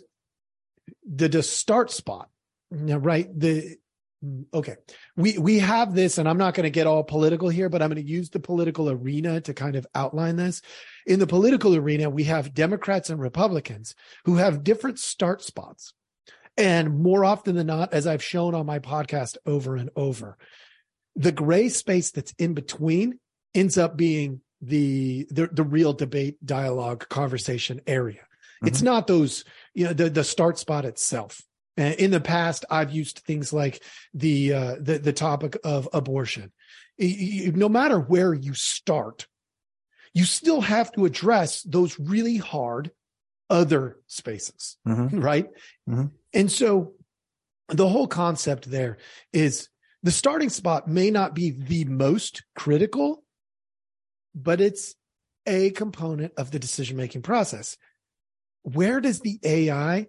the, 1.06 1.28
the 1.28 1.44
start 1.44 1.90
spot, 1.90 2.30
right? 2.72 3.28
The 3.38 3.78
okay. 4.54 4.76
We 5.16 5.38
we 5.38 5.60
have 5.60 5.96
this 5.96 6.18
and 6.18 6.30
i'm 6.30 6.38
not 6.38 6.54
going 6.54 6.66
to 6.66 6.70
get 6.70 6.88
all 6.88 7.04
political 7.04 7.50
here 7.50 7.70
but 7.70 7.82
i'm 7.82 7.90
going 7.90 8.04
to 8.04 8.12
use 8.12 8.30
the 8.30 8.40
political 8.40 8.90
arena 8.90 9.42
to 9.42 9.54
kind 9.54 9.76
of 9.76 9.88
outline 9.96 10.36
this. 10.36 10.62
In 11.06 11.20
the 11.20 11.28
political 11.28 11.76
arena 11.76 12.10
we 12.10 12.26
have 12.26 12.54
democrats 12.54 13.10
and 13.10 13.20
republicans 13.20 13.96
who 14.26 14.36
have 14.36 14.64
different 14.64 15.00
start 15.00 15.42
spots. 15.42 15.94
And 16.58 17.02
more 17.02 17.26
often 17.26 17.56
than 17.56 17.68
not 17.68 17.94
as 17.94 18.06
i've 18.06 18.24
shown 18.24 18.54
on 18.54 18.66
my 18.66 18.80
podcast 18.80 19.38
over 19.46 19.76
and 19.76 19.90
over 19.96 20.38
the 21.16 21.32
gray 21.32 21.70
space 21.70 22.12
that's 22.12 22.34
in 22.38 22.54
between 22.54 23.20
ends 23.54 23.78
up 23.78 23.98
being 23.98 24.42
the 24.62 25.28
the, 25.32 25.48
the 25.52 25.64
real 25.64 25.94
debate 25.94 26.38
dialogue 26.46 27.10
conversation 27.10 27.82
area. 27.88 28.22
Mm-hmm. 28.22 28.68
it's 28.68 28.82
not 28.84 29.08
those 29.08 29.46
you 29.74 29.86
know 29.86 29.94
the 29.94 30.10
the 30.10 30.24
start 30.24 30.60
spot 30.60 30.86
itself 30.86 31.42
in 31.78 32.12
the 32.12 32.22
past, 32.22 32.66
I've 32.70 32.92
used 32.92 33.20
things 33.20 33.54
like 33.54 33.84
the 34.14 34.54
uh, 34.54 34.76
the, 34.80 35.00
the 35.00 35.14
topic 35.14 35.58
of 35.64 35.88
abortion. 35.94 36.52
No 37.00 37.70
matter 37.70 38.00
where 38.00 38.34
you 38.34 38.54
start, 38.54 39.28
you 40.14 40.26
still 40.26 40.62
have 40.62 40.92
to 40.94 41.06
address 41.06 41.64
those 41.64 42.00
really 42.00 42.38
hard 42.38 42.92
other 43.50 43.98
spaces, 44.08 44.78
mm-hmm. 44.88 45.20
right? 45.22 45.48
Mm-hmm. 45.90 46.08
And 46.34 46.52
so, 46.52 46.94
the 47.70 47.88
whole 47.88 48.08
concept 48.08 48.70
there 48.70 48.98
is 49.32 49.70
the 50.04 50.12
starting 50.12 50.50
spot 50.50 50.88
may 50.88 51.10
not 51.10 51.34
be 51.34 51.52
the 51.52 51.86
most 51.86 52.44
critical, 52.56 53.24
but 54.36 54.60
it's 54.60 54.96
a 55.46 55.72
component 55.72 56.34
of 56.38 56.52
the 56.52 56.60
decision 56.60 56.98
making 56.98 57.22
process. 57.22 57.78
Where 58.64 59.00
does 59.00 59.22
the 59.22 59.40
AI 59.44 60.08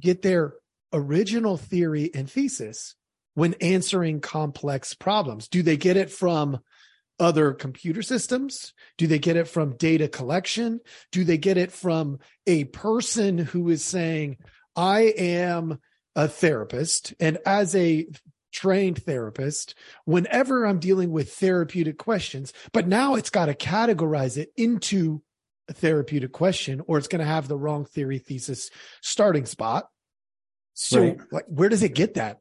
get 0.00 0.22
their 0.22 0.54
original 0.92 1.56
theory 1.56 2.10
and 2.14 2.30
thesis 2.30 2.94
when 3.34 3.54
answering 3.54 4.20
complex 4.20 4.94
problems? 4.94 5.48
Do 5.48 5.62
they 5.62 5.76
get 5.76 5.96
it 5.96 6.10
from 6.10 6.60
other 7.18 7.52
computer 7.52 8.02
systems? 8.02 8.72
Do 8.98 9.06
they 9.06 9.18
get 9.18 9.36
it 9.36 9.48
from 9.48 9.76
data 9.76 10.08
collection? 10.08 10.80
Do 11.10 11.24
they 11.24 11.38
get 11.38 11.56
it 11.56 11.72
from 11.72 12.18
a 12.46 12.64
person 12.64 13.38
who 13.38 13.68
is 13.68 13.84
saying, 13.84 14.38
I 14.74 15.14
am 15.16 15.78
a 16.16 16.28
therapist 16.28 17.14
and 17.20 17.38
as 17.46 17.74
a 17.74 18.06
trained 18.52 19.02
therapist, 19.02 19.74
whenever 20.04 20.66
I'm 20.66 20.78
dealing 20.78 21.10
with 21.10 21.32
therapeutic 21.32 21.98
questions, 21.98 22.52
but 22.72 22.86
now 22.86 23.14
it's 23.14 23.30
got 23.30 23.46
to 23.46 23.54
categorize 23.54 24.36
it 24.36 24.52
into 24.56 25.22
a 25.68 25.72
therapeutic 25.72 26.32
question 26.32 26.82
or 26.86 26.98
it's 26.98 27.08
going 27.08 27.20
to 27.20 27.24
have 27.24 27.48
the 27.48 27.56
wrong 27.56 27.84
theory 27.84 28.18
thesis 28.18 28.70
starting 29.00 29.46
spot. 29.46 29.88
So, 30.74 31.00
right. 31.00 31.20
like, 31.30 31.44
where 31.48 31.68
does 31.68 31.82
it 31.82 31.94
get 31.94 32.14
that? 32.14 32.38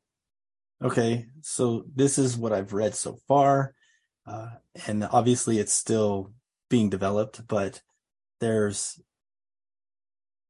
Okay, 0.82 1.28
so 1.42 1.86
this 1.94 2.18
is 2.18 2.38
what 2.38 2.54
I've 2.54 2.74
read 2.74 2.96
so 2.96 3.20
far, 3.28 3.76
uh, 4.26 4.50
and 4.88 5.04
obviously 5.12 5.60
it's 5.60 5.74
still 5.74 6.32
being 6.70 6.90
developed. 6.90 7.48
But 7.48 7.82
there's 8.40 9.00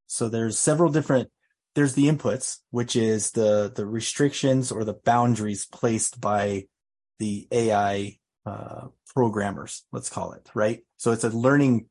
so 0.07 0.29
there's 0.29 0.57
several 0.57 0.91
different. 0.91 1.29
There's 1.75 1.93
the 1.95 2.07
inputs, 2.07 2.59
which 2.69 2.95
is 2.95 3.31
the 3.31 3.71
the 3.75 3.85
restrictions 3.85 4.71
or 4.71 4.83
the 4.83 4.93
boundaries 5.05 5.65
placed 5.65 6.21
by 6.21 6.65
the 7.19 7.47
AI 7.51 8.17
uh, 8.45 8.87
programmers. 9.13 9.83
Let's 9.91 10.09
call 10.09 10.31
it 10.31 10.49
right. 10.53 10.81
So 10.97 11.11
it's 11.11 11.23
a 11.23 11.29
learning. 11.29 11.87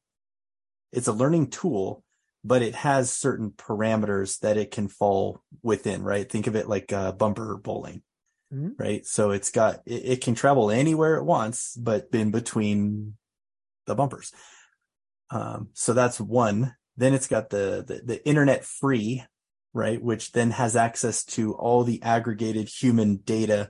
It's 0.92 1.08
a 1.08 1.12
learning 1.12 1.50
tool 1.50 2.04
but 2.44 2.62
it 2.62 2.74
has 2.74 3.12
certain 3.12 3.50
parameters 3.50 4.40
that 4.40 4.56
it 4.56 4.70
can 4.70 4.88
fall 4.88 5.42
within, 5.62 6.02
right? 6.02 6.28
Think 6.28 6.46
of 6.46 6.56
it 6.56 6.68
like 6.68 6.92
uh, 6.92 7.12
bumper 7.12 7.56
bowling, 7.56 8.02
mm-hmm. 8.52 8.70
right? 8.78 9.04
So 9.06 9.30
it's 9.30 9.50
got, 9.50 9.80
it, 9.86 10.02
it, 10.04 10.20
can 10.22 10.34
travel 10.34 10.70
anywhere 10.70 11.16
it 11.16 11.24
wants, 11.24 11.76
but 11.76 12.08
in 12.12 12.30
between 12.30 13.16
the 13.86 13.94
bumpers. 13.94 14.32
Um, 15.30 15.68
so 15.74 15.92
that's 15.92 16.20
one. 16.20 16.74
Then 16.96 17.14
it's 17.14 17.28
got 17.28 17.50
the, 17.50 17.84
the, 17.86 18.00
the 18.04 18.26
internet 18.26 18.64
free, 18.64 19.22
right? 19.74 20.02
Which 20.02 20.32
then 20.32 20.50
has 20.52 20.76
access 20.76 21.24
to 21.24 21.54
all 21.54 21.84
the 21.84 22.02
aggregated 22.02 22.68
human 22.68 23.16
data, 23.16 23.68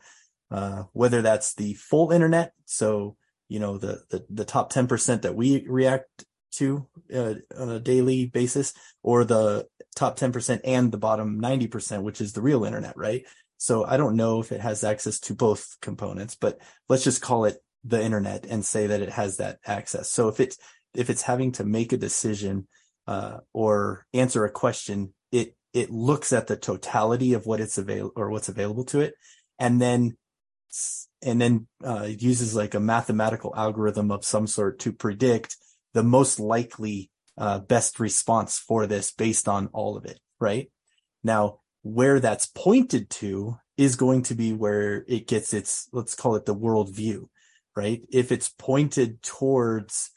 uh, 0.50 0.84
whether 0.92 1.22
that's 1.22 1.54
the 1.54 1.74
full 1.74 2.12
internet. 2.12 2.52
So, 2.66 3.16
you 3.48 3.58
know, 3.58 3.78
the, 3.78 4.02
the, 4.10 4.24
the 4.30 4.44
top 4.44 4.72
10% 4.72 5.22
that 5.22 5.34
we 5.34 5.66
react 5.68 6.24
to 6.52 6.86
uh, 7.14 7.34
on 7.56 7.70
a 7.70 7.80
daily 7.80 8.26
basis 8.26 8.74
or 9.02 9.24
the 9.24 9.66
top 9.94 10.18
10% 10.18 10.60
and 10.64 10.92
the 10.92 10.98
bottom 10.98 11.40
90%, 11.40 12.02
which 12.02 12.20
is 12.20 12.32
the 12.32 12.42
real 12.42 12.64
internet, 12.64 12.96
right? 12.96 13.24
So 13.56 13.84
I 13.84 13.96
don't 13.96 14.16
know 14.16 14.40
if 14.40 14.52
it 14.52 14.60
has 14.60 14.84
access 14.84 15.20
to 15.20 15.34
both 15.34 15.76
components, 15.82 16.34
but 16.34 16.60
let's 16.88 17.04
just 17.04 17.22
call 17.22 17.44
it 17.44 17.58
the 17.84 18.02
internet 18.02 18.46
and 18.46 18.64
say 18.64 18.86
that 18.86 19.02
it 19.02 19.10
has 19.10 19.36
that 19.36 19.58
access. 19.66 20.10
So 20.10 20.28
if 20.28 20.40
it's, 20.40 20.58
if 20.94 21.10
it's 21.10 21.22
having 21.22 21.52
to 21.52 21.64
make 21.64 21.92
a 21.92 21.98
decision, 21.98 22.66
uh, 23.06 23.40
or 23.52 24.06
answer 24.14 24.44
a 24.44 24.50
question, 24.50 25.12
it, 25.32 25.56
it 25.72 25.90
looks 25.90 26.32
at 26.32 26.46
the 26.46 26.56
totality 26.56 27.34
of 27.34 27.44
what 27.44 27.60
it's 27.60 27.76
available 27.76 28.12
or 28.14 28.30
what's 28.30 28.48
available 28.48 28.84
to 28.84 29.00
it. 29.00 29.14
And 29.58 29.80
then, 29.80 30.16
and 31.22 31.40
then, 31.40 31.66
uh, 31.84 32.08
uses 32.08 32.54
like 32.54 32.74
a 32.74 32.80
mathematical 32.80 33.52
algorithm 33.56 34.10
of 34.10 34.24
some 34.24 34.46
sort 34.46 34.78
to 34.80 34.92
predict 34.92 35.56
the 35.94 36.02
most 36.02 36.40
likely 36.40 37.10
uh, 37.38 37.58
best 37.58 38.00
response 38.00 38.58
for 38.58 38.86
this 38.86 39.10
based 39.12 39.48
on 39.48 39.68
all 39.72 39.96
of 39.96 40.04
it, 40.04 40.20
right? 40.38 40.70
Now, 41.22 41.60
where 41.82 42.20
that's 42.20 42.46
pointed 42.46 43.10
to 43.10 43.56
is 43.76 43.96
going 43.96 44.22
to 44.24 44.34
be 44.34 44.52
where 44.52 45.04
it 45.08 45.26
gets 45.26 45.54
its, 45.54 45.88
let's 45.92 46.14
call 46.14 46.36
it 46.36 46.44
the 46.44 46.54
worldview, 46.54 47.28
right? 47.74 48.02
If 48.10 48.30
it's 48.30 48.50
pointed 48.50 49.22
towards, 49.22 50.10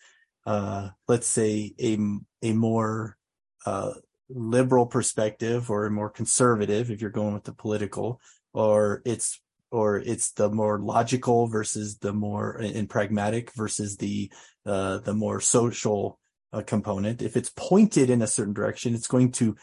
uh, 0.45 0.89
let's 1.07 1.27
say 1.27 1.73
a, 1.79 1.97
a 2.41 2.53
more, 2.53 3.17
uh, 3.65 3.93
liberal 4.29 4.85
perspective 4.85 5.69
or 5.69 5.85
a 5.85 5.91
more 5.91 6.09
conservative, 6.09 6.89
if 6.89 7.01
you're 7.01 7.09
going 7.09 7.33
with 7.33 7.43
the 7.43 7.53
political, 7.53 8.19
or 8.53 9.01
it's 9.05 9.39
or 9.73 9.97
it's 9.97 10.31
the 10.33 10.49
more 10.49 10.79
logical 10.79 11.47
versus 11.47 11.97
the 11.97 12.13
more 12.13 12.57
and 12.57 12.87
pragmatic 12.87 13.51
versus 13.53 13.97
the 13.97 14.31
uh, 14.65 14.99
the 14.99 15.15
more 15.15 15.41
social 15.41 16.19
uh, 16.53 16.61
component. 16.61 17.23
If 17.23 17.35
it's 17.35 17.51
pointed 17.57 18.11
in 18.11 18.21
a 18.21 18.27
certain 18.27 18.53
direction, 18.53 18.93
it's 18.93 19.07
going 19.07 19.31
to 19.33 19.55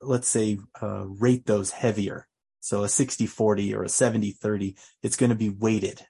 let's 0.00 0.26
say 0.26 0.58
uh, 0.80 1.04
rate 1.06 1.44
those 1.46 1.70
heavier. 1.70 2.26
So 2.60 2.82
a 2.82 2.88
60 2.88 3.26
40 3.26 3.74
or 3.74 3.82
a 3.82 3.88
70 3.88 4.32
30, 4.32 4.76
it's 5.02 5.16
going 5.16 5.30
to 5.30 5.36
be 5.36 5.50
weighted, 5.50 6.00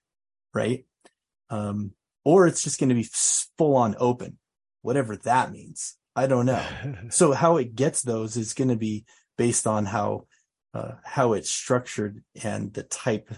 right? 0.54 0.84
Um, 1.50 1.92
or 2.24 2.46
it's 2.46 2.62
just 2.62 2.78
going 2.78 2.90
to 2.90 2.94
be 2.94 3.08
full 3.58 3.74
on 3.74 3.96
open, 3.98 4.38
whatever 4.82 5.16
that 5.16 5.50
means. 5.50 5.96
I 6.14 6.28
don't 6.28 6.46
know. 6.46 6.64
so 7.10 7.32
how 7.32 7.56
it 7.56 7.74
gets 7.74 8.02
those 8.02 8.36
is 8.36 8.54
going 8.54 8.68
to 8.68 8.76
be 8.76 9.04
based 9.36 9.66
on 9.66 9.86
how 9.86 10.26
uh, 10.74 10.92
how 11.04 11.32
it's 11.32 11.50
structured 11.50 12.22
and 12.42 12.72
the 12.72 12.82
type 12.82 13.30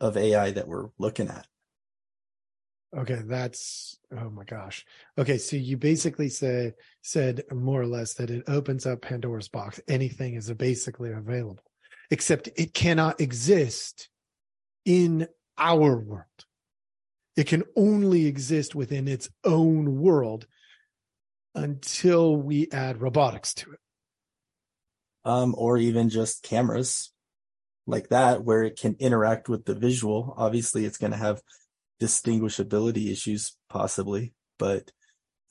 of 0.00 0.16
AI 0.16 0.50
that 0.52 0.68
we're 0.68 0.88
looking 0.98 1.28
at. 1.28 1.46
Okay, 2.96 3.22
that's 3.24 3.98
oh 4.16 4.30
my 4.30 4.44
gosh. 4.44 4.84
Okay, 5.18 5.36
so 5.36 5.56
you 5.56 5.76
basically 5.76 6.28
say 6.28 6.72
said 7.02 7.42
more 7.52 7.80
or 7.80 7.86
less 7.86 8.14
that 8.14 8.30
it 8.30 8.44
opens 8.46 8.86
up 8.86 9.02
Pandora's 9.02 9.48
box. 9.48 9.80
Anything 9.88 10.34
is 10.34 10.52
basically 10.52 11.10
available, 11.10 11.64
except 12.10 12.48
it 12.54 12.72
cannot 12.72 13.20
exist 13.20 14.08
in 14.84 15.26
our 15.58 15.98
world. 15.98 16.26
It 17.36 17.48
can 17.48 17.64
only 17.74 18.26
exist 18.26 18.76
within 18.76 19.08
its 19.08 19.28
own 19.44 19.98
world 19.98 20.46
until 21.56 22.36
we 22.36 22.68
add 22.70 23.00
robotics 23.00 23.54
to 23.54 23.72
it. 23.72 23.78
Um, 25.24 25.54
or 25.56 25.78
even 25.78 26.10
just 26.10 26.42
cameras 26.42 27.10
like 27.86 28.08
that 28.08 28.44
where 28.44 28.62
it 28.62 28.78
can 28.78 28.96
interact 28.98 29.48
with 29.48 29.64
the 29.64 29.74
visual. 29.74 30.34
Obviously, 30.36 30.84
it's 30.84 30.98
going 30.98 31.12
to 31.12 31.18
have 31.18 31.40
distinguishability 32.00 33.10
issues 33.10 33.56
possibly, 33.68 34.34
but 34.58 34.90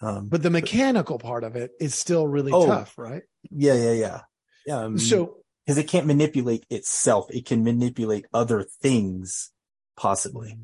um, 0.02 0.28
but 0.28 0.44
the 0.44 0.50
mechanical 0.50 1.18
part 1.18 1.44
of 1.44 1.56
it 1.56 1.72
is 1.80 1.96
still 1.96 2.28
really 2.28 2.52
oh, 2.52 2.68
tough, 2.68 2.98
right? 2.98 3.24
Yeah, 3.50 3.76
yeah, 3.76 3.94
yeah. 3.94 4.22
Yeah. 4.66 4.80
Um, 4.80 4.98
so 4.98 5.38
because 5.66 5.78
it 5.78 5.88
can't 5.88 6.08
manipulate 6.08 6.66
itself, 6.70 7.28
it 7.30 7.46
can 7.46 7.64
manipulate 7.64 8.26
other 8.34 8.64
things 8.82 9.52
possibly. 9.96 10.58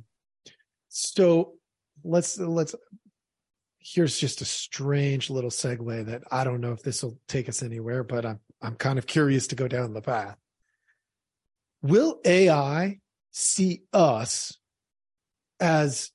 So 0.90 1.54
let's 2.04 2.38
let's 2.38 2.76
here's 3.80 4.18
just 4.18 4.42
a 4.42 4.46
strange 4.46 5.30
little 5.30 5.50
segue 5.50 6.06
that 6.08 6.24
I 6.32 6.44
don't 6.44 6.62
know 6.62 6.74
if 6.74 6.84
this 6.84 7.02
will 7.02 7.18
take 7.28 7.48
us 7.48 7.64
anywhere, 7.64 8.04
but 8.04 8.26
I'm 8.26 8.40
I'm 8.62 8.76
kind 8.76 9.00
of 9.00 9.08
curious 9.08 9.48
to 9.48 9.56
go 9.56 9.68
down 9.68 9.94
the 9.94 10.02
path. 10.02 10.38
Will 11.82 12.20
AI 12.26 13.00
see 13.32 13.84
us 13.94 14.58
as 15.60 16.12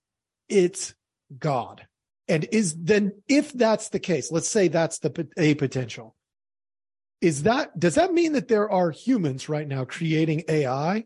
its 0.48 0.94
God? 1.38 1.86
And 2.28 2.46
is 2.52 2.74
then 2.76 3.12
if 3.28 3.52
that's 3.52 3.90
the 3.90 3.98
case, 3.98 4.30
let's 4.30 4.48
say 4.48 4.68
that's 4.68 4.98
the 4.98 5.28
a 5.36 5.54
potential. 5.54 6.14
Is 7.20 7.44
that 7.44 7.78
does 7.78 7.94
that 7.94 8.12
mean 8.12 8.32
that 8.32 8.48
there 8.48 8.70
are 8.70 8.90
humans 8.90 9.48
right 9.48 9.66
now 9.66 9.84
creating 9.84 10.44
AI 10.48 11.04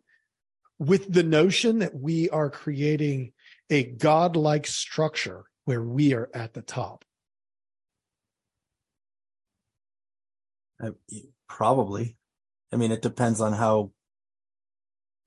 with 0.78 1.12
the 1.12 1.22
notion 1.22 1.80
that 1.80 1.94
we 1.94 2.28
are 2.30 2.50
creating 2.50 3.32
a 3.70 3.84
godlike 3.84 4.66
structure 4.66 5.44
where 5.64 5.82
we 5.82 6.14
are 6.14 6.30
at 6.34 6.54
the 6.54 6.62
top? 6.62 7.04
Uh, 10.82 10.90
probably. 11.48 12.16
I 12.72 12.76
mean, 12.76 12.92
it 12.92 13.02
depends 13.02 13.40
on 13.40 13.54
how 13.54 13.92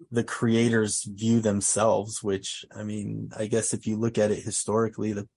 the 0.10 0.24
creators 0.24 1.04
view 1.04 1.42
themselves, 1.42 2.24
which, 2.24 2.66
I 2.76 2.84
mean, 2.84 3.32
I 3.38 3.48
guess 3.48 3.74
if 3.74 3.86
you 3.86 3.98
look 3.98 4.18
at 4.18 4.32
it 4.32 4.44
historically, 4.44 5.14
the, 5.14 5.28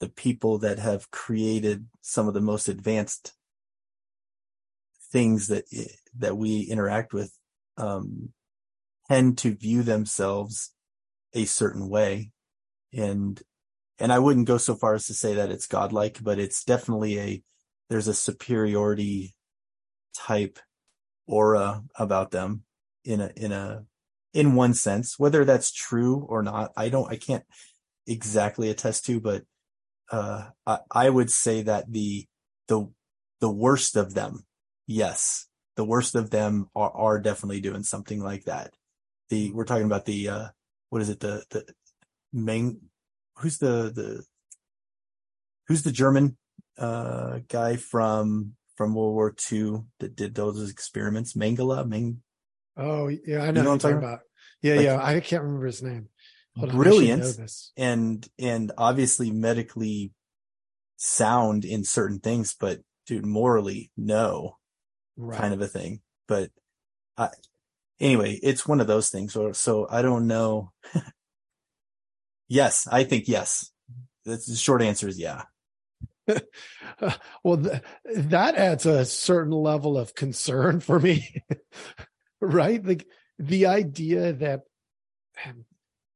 the 0.00 0.08
people 0.08 0.58
that 0.58 0.78
have 0.78 1.10
created 1.10 1.86
some 2.00 2.28
of 2.28 2.34
the 2.34 2.40
most 2.40 2.68
advanced 2.68 3.34
things 5.12 5.48
that, 5.48 5.64
that 6.18 6.36
we 6.36 6.62
interact 6.62 7.12
with, 7.12 7.32
um, 7.76 8.30
tend 9.08 9.38
to 9.38 9.54
view 9.54 9.82
themselves 9.82 10.72
a 11.34 11.44
certain 11.44 11.88
way. 11.88 12.30
And, 12.92 13.40
and 13.98 14.12
I 14.12 14.18
wouldn't 14.18 14.46
go 14.46 14.58
so 14.58 14.74
far 14.74 14.94
as 14.94 15.06
to 15.06 15.14
say 15.14 15.34
that 15.34 15.50
it's 15.50 15.66
godlike, 15.66 16.20
but 16.22 16.38
it's 16.38 16.64
definitely 16.64 17.18
a, 17.18 17.42
there's 17.88 18.08
a 18.08 18.14
superiority 18.14 19.34
type 20.16 20.58
aura 21.26 21.82
about 21.96 22.30
them 22.30 22.64
in 23.04 23.20
a, 23.20 23.30
in 23.36 23.52
a, 23.52 23.84
in 24.32 24.54
one 24.54 24.74
sense, 24.74 25.18
whether 25.18 25.44
that's 25.44 25.72
true 25.72 26.26
or 26.28 26.42
not, 26.42 26.72
I 26.76 26.88
don't, 26.88 27.10
I 27.10 27.16
can't 27.16 27.44
exactly 28.06 28.70
attest 28.70 29.06
to, 29.06 29.20
but, 29.20 29.42
uh, 30.10 30.48
I, 30.66 30.78
I 30.90 31.10
would 31.10 31.30
say 31.30 31.62
that 31.62 31.90
the, 31.90 32.26
the, 32.68 32.90
the 33.40 33.50
worst 33.50 33.96
of 33.96 34.14
them, 34.14 34.44
yes, 34.86 35.46
the 35.76 35.84
worst 35.84 36.14
of 36.14 36.30
them 36.30 36.68
are, 36.74 36.90
are 36.90 37.20
definitely 37.20 37.60
doing 37.60 37.82
something 37.82 38.22
like 38.22 38.44
that. 38.44 38.72
The 39.30 39.52
we're 39.52 39.64
talking 39.64 39.86
about 39.86 40.04
the 40.04 40.28
uh 40.28 40.48
what 40.90 41.02
is 41.02 41.08
it 41.08 41.20
the 41.20 41.44
the 41.50 41.64
main 42.32 42.80
who's 43.36 43.58
the 43.58 43.90
the 43.94 44.24
who's 45.66 45.82
the 45.82 45.92
German 45.92 46.36
uh 46.78 47.40
guy 47.48 47.76
from 47.76 48.52
from 48.76 48.94
World 48.94 49.14
War 49.14 49.34
II 49.52 49.82
that 50.00 50.16
did 50.16 50.34
those 50.34 50.70
experiments? 50.70 51.34
Mengele, 51.34 51.86
Meng. 51.86 52.22
Oh 52.76 53.08
yeah, 53.08 53.42
I 53.42 53.50
know, 53.50 53.60
you 53.60 53.64
know 53.64 53.70
what 53.70 53.72
I'm 53.72 53.78
talking 53.78 53.98
about. 53.98 54.06
about. 54.06 54.20
Yeah, 54.62 54.74
like, 54.74 54.84
yeah, 54.84 55.04
I 55.04 55.20
can't 55.20 55.42
remember 55.42 55.66
his 55.66 55.82
name. 55.82 56.08
brilliant 56.56 57.38
and 57.76 58.26
and 58.38 58.72
obviously 58.78 59.30
medically 59.30 60.12
sound 60.96 61.64
in 61.64 61.84
certain 61.84 62.18
things, 62.18 62.54
but 62.58 62.80
dude, 63.06 63.26
morally 63.26 63.90
no, 63.96 64.56
right. 65.16 65.38
kind 65.38 65.54
of 65.54 65.60
a 65.60 65.68
thing. 65.68 66.00
But 66.26 66.50
I 67.16 67.28
anyway, 68.00 68.38
it's 68.42 68.66
one 68.66 68.80
of 68.80 68.86
those 68.86 69.08
things. 69.08 69.32
So, 69.32 69.52
so 69.52 69.86
I 69.90 70.02
don't 70.02 70.26
know. 70.26 70.72
yes, 72.48 72.86
I 72.90 73.04
think 73.04 73.28
yes. 73.28 73.70
That's 74.24 74.46
the 74.46 74.56
short 74.56 74.82
answer 74.82 75.08
is 75.08 75.18
yeah. 75.18 75.42
well, 77.44 77.58
th- 77.58 77.82
that 78.04 78.54
adds 78.56 78.86
a 78.86 79.04
certain 79.04 79.52
level 79.52 79.98
of 79.98 80.14
concern 80.14 80.80
for 80.80 80.98
me, 80.98 81.42
right? 82.40 82.84
Like 82.84 83.06
the 83.38 83.66
idea 83.66 84.32
that, 84.34 84.62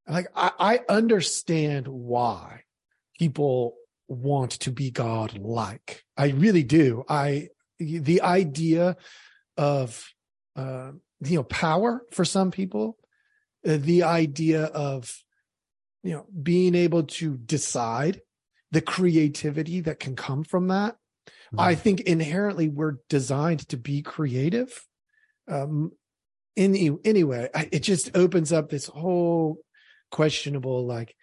like, 0.09 0.29
I, 0.35 0.53
I 0.59 0.81
understand 0.89 1.89
why 1.89 2.63
people 3.19 3.77
want 4.07 4.53
to 4.53 4.71
be 4.71 4.91
God 4.91 5.39
like. 5.39 6.05
I 6.17 6.29
really 6.29 6.63
do. 6.63 7.05
I, 7.09 7.49
the 7.79 8.23
idea 8.23 8.97
of, 9.57 10.05
uh, 10.57 10.93
you 11.21 11.37
know 11.37 11.43
power 11.45 12.03
for 12.13 12.25
some 12.25 12.51
people 12.51 12.97
uh, 13.67 13.77
the 13.81 14.03
idea 14.05 14.65
of 14.65 15.23
you 16.03 16.13
know 16.13 16.27
being 16.43 16.75
able 16.75 17.05
to 17.05 17.37
decide 17.37 18.21
the 18.71 18.81
creativity 18.81 19.81
that 19.81 20.01
can 20.01 20.17
come 20.17 20.45
from 20.45 20.69
that 20.69 20.95
mm-hmm. 20.95 21.61
i 21.61 21.75
think 21.75 22.01
inherently 22.01 22.69
we're 22.69 22.97
designed 23.09 23.67
to 23.69 23.77
be 23.77 24.03
creative 24.03 24.87
um 25.49 25.91
any 26.57 26.91
anyway 27.05 27.49
I, 27.55 27.69
it 27.71 27.81
just 27.81 28.17
opens 28.17 28.53
up 28.53 28.69
this 28.69 28.87
whole 28.87 29.59
questionable 30.11 30.87
like 30.87 31.15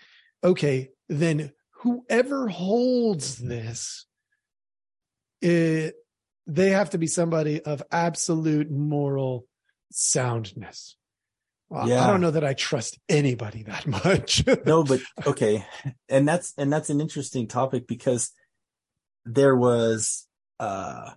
okay 0.44 0.90
then 1.10 1.52
whoever 1.82 2.48
holds 2.48 3.38
this 3.38 4.06
it 5.42 5.96
they 6.48 6.70
have 6.70 6.92
to 6.92 6.98
be 6.98 7.08
somebody 7.08 7.62
of 7.62 7.82
absolute 7.92 8.70
moral 8.70 9.48
soundness. 9.92 10.96
Well, 11.70 11.90
yeah. 11.90 12.04
I 12.04 12.08
don't 12.08 12.22
know 12.22 12.32
that 12.32 12.44
I 12.44 12.54
trust 12.54 13.00
anybody 13.10 13.64
that 13.64 13.88
much. 14.06 14.46
no, 14.66 14.84
but 14.84 15.02
okay. 15.26 15.66
And 16.10 16.28
that's, 16.28 16.54
and 16.58 16.72
that's 16.72 16.90
an 16.90 17.02
interesting 17.02 17.48
topic 17.48 17.88
because 17.88 18.32
there 19.26 19.56
was, 19.56 20.28
uh, 20.60 21.12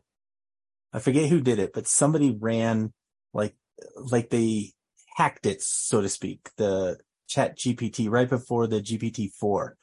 I 0.92 0.98
forget 1.00 1.28
who 1.28 1.40
did 1.40 1.58
it, 1.58 1.72
but 1.74 1.86
somebody 1.86 2.36
ran 2.38 2.92
like, 3.34 3.54
like 3.96 4.30
they 4.30 4.72
hacked 5.16 5.46
it, 5.46 5.62
so 5.62 6.00
to 6.00 6.08
speak, 6.08 6.50
the 6.56 6.98
chat 7.28 7.58
GPT 7.58 8.08
right 8.08 8.28
before 8.28 8.66
the 8.66 8.80
GPT 8.80 9.30
four 9.32 9.76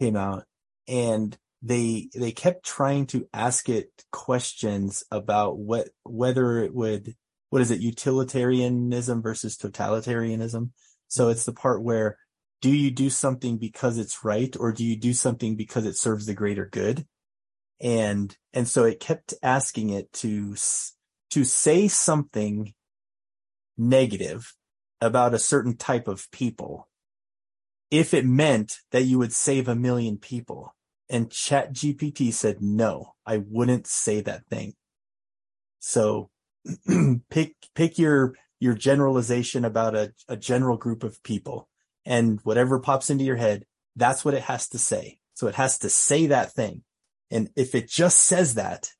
came 0.00 0.16
out 0.16 0.44
and 0.88 1.38
they, 1.62 2.08
they 2.14 2.32
kept 2.32 2.66
trying 2.66 3.06
to 3.06 3.28
ask 3.32 3.68
it 3.68 3.90
questions 4.10 5.04
about 5.12 5.58
what, 5.58 5.88
whether 6.04 6.58
it 6.58 6.74
would 6.74 7.14
what 7.50 7.62
is 7.62 7.70
it 7.70 7.80
utilitarianism 7.80 9.22
versus 9.22 9.56
totalitarianism? 9.56 10.70
So 11.08 11.28
it's 11.28 11.44
the 11.44 11.52
part 11.52 11.82
where 11.82 12.18
do 12.60 12.70
you 12.70 12.90
do 12.90 13.08
something 13.08 13.56
because 13.56 13.98
it's 13.98 14.24
right 14.24 14.54
or 14.58 14.72
do 14.72 14.84
you 14.84 14.96
do 14.96 15.12
something 15.12 15.56
because 15.56 15.86
it 15.86 15.96
serves 15.96 16.26
the 16.26 16.34
greater 16.34 16.66
good? 16.66 17.06
And 17.80 18.36
and 18.52 18.66
so 18.66 18.84
it 18.84 19.00
kept 19.00 19.34
asking 19.42 19.90
it 19.90 20.12
to 20.14 20.56
to 21.30 21.44
say 21.44 21.88
something 21.88 22.74
negative 23.76 24.54
about 25.00 25.34
a 25.34 25.38
certain 25.38 25.76
type 25.76 26.08
of 26.08 26.30
people 26.32 26.88
if 27.90 28.12
it 28.12 28.26
meant 28.26 28.78
that 28.90 29.04
you 29.04 29.18
would 29.18 29.32
save 29.32 29.68
a 29.68 29.74
million 29.74 30.18
people. 30.18 30.74
And 31.08 31.30
chat 31.30 31.72
gpt 31.72 32.34
said 32.34 32.60
no 32.60 33.14
i 33.24 33.38
wouldn't 33.38 33.86
say 33.86 34.20
that 34.20 34.44
thing. 34.46 34.74
So 35.78 36.28
pick 37.30 37.54
pick 37.74 37.98
your 37.98 38.34
your 38.60 38.74
generalization 38.74 39.64
about 39.64 39.94
a, 39.94 40.12
a 40.28 40.36
general 40.36 40.76
group 40.76 41.04
of 41.04 41.22
people. 41.22 41.68
And 42.04 42.40
whatever 42.42 42.80
pops 42.80 43.10
into 43.10 43.24
your 43.24 43.36
head 43.36 43.64
that's 43.98 44.24
what 44.24 44.34
it 44.34 44.42
has 44.42 44.68
to 44.68 44.78
say. 44.78 45.18
So 45.34 45.48
it 45.48 45.56
has 45.56 45.78
to 45.80 45.90
say 45.90 46.26
that 46.28 46.52
thing. 46.52 46.82
And 47.30 47.50
if 47.56 47.74
it 47.74 47.88
just 47.88 48.20
says 48.20 48.54
that 48.54 48.90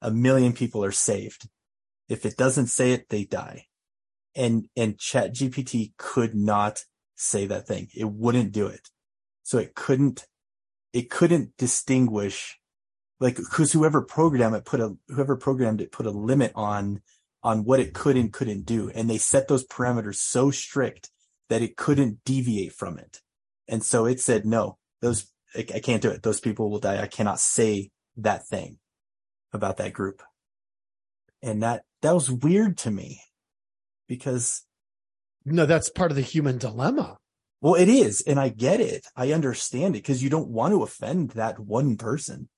a 0.00 0.10
million 0.10 0.52
people 0.52 0.84
are 0.84 0.92
saved. 0.92 1.48
If 2.08 2.24
it 2.24 2.36
doesn't 2.36 2.68
say 2.68 2.92
it 2.92 3.08
they 3.08 3.24
die. 3.24 3.66
And 4.36 4.68
and 4.76 4.98
chat 4.98 5.34
gpt 5.34 5.92
could 5.96 6.34
not 6.34 6.84
say 7.16 7.46
that 7.46 7.66
thing. 7.66 7.88
It 7.94 8.10
wouldn't 8.10 8.52
do 8.52 8.66
it. 8.66 8.90
So 9.42 9.58
it 9.58 9.74
couldn't 9.74 10.26
it 10.92 11.10
couldn't 11.10 11.56
distinguish 11.56 12.58
like 13.20 13.36
because 13.36 13.72
whoever 13.72 14.02
programmed 14.02 14.56
it 14.56 14.64
put 14.64 14.80
a 14.80 14.96
whoever 15.08 15.36
programmed 15.36 15.80
it 15.80 15.92
put 15.92 16.06
a 16.06 16.10
limit 16.10 16.52
on 16.54 17.00
on 17.42 17.64
what 17.64 17.80
it 17.80 17.92
could 17.92 18.16
and 18.16 18.32
couldn't 18.32 18.64
do. 18.64 18.90
And 18.94 19.08
they 19.08 19.18
set 19.18 19.48
those 19.48 19.66
parameters 19.66 20.16
so 20.16 20.50
strict 20.50 21.10
that 21.50 21.62
it 21.62 21.76
couldn't 21.76 22.24
deviate 22.24 22.72
from 22.72 22.98
it. 22.98 23.20
And 23.68 23.84
so 23.84 24.06
it 24.06 24.20
said 24.20 24.46
no 24.46 24.78
those 25.00 25.30
I, 25.54 25.60
I 25.74 25.80
can't 25.80 26.02
do 26.02 26.10
it. 26.10 26.22
Those 26.22 26.40
people 26.40 26.70
will 26.70 26.80
die. 26.80 27.00
I 27.00 27.06
cannot 27.06 27.38
say 27.38 27.90
that 28.16 28.46
thing 28.46 28.78
about 29.52 29.76
that 29.76 29.92
group. 29.92 30.22
And 31.42 31.62
that 31.62 31.84
that 32.02 32.14
was 32.14 32.30
weird 32.30 32.78
to 32.78 32.90
me 32.90 33.20
because 34.08 34.62
no 35.44 35.66
that's 35.66 35.90
part 35.90 36.10
of 36.10 36.16
the 36.16 36.22
human 36.22 36.58
dilemma. 36.58 37.18
Well 37.60 37.74
it 37.74 37.88
is. 37.88 38.22
And 38.22 38.40
i 38.40 38.48
get 38.48 38.80
it. 38.80 39.06
I 39.14 39.32
understand 39.32 39.94
it 39.94 40.02
because 40.02 40.22
you 40.22 40.30
don't 40.30 40.48
want 40.48 40.72
to 40.72 40.82
offend 40.82 41.30
that 41.30 41.60
one 41.60 41.96
person 41.96 42.48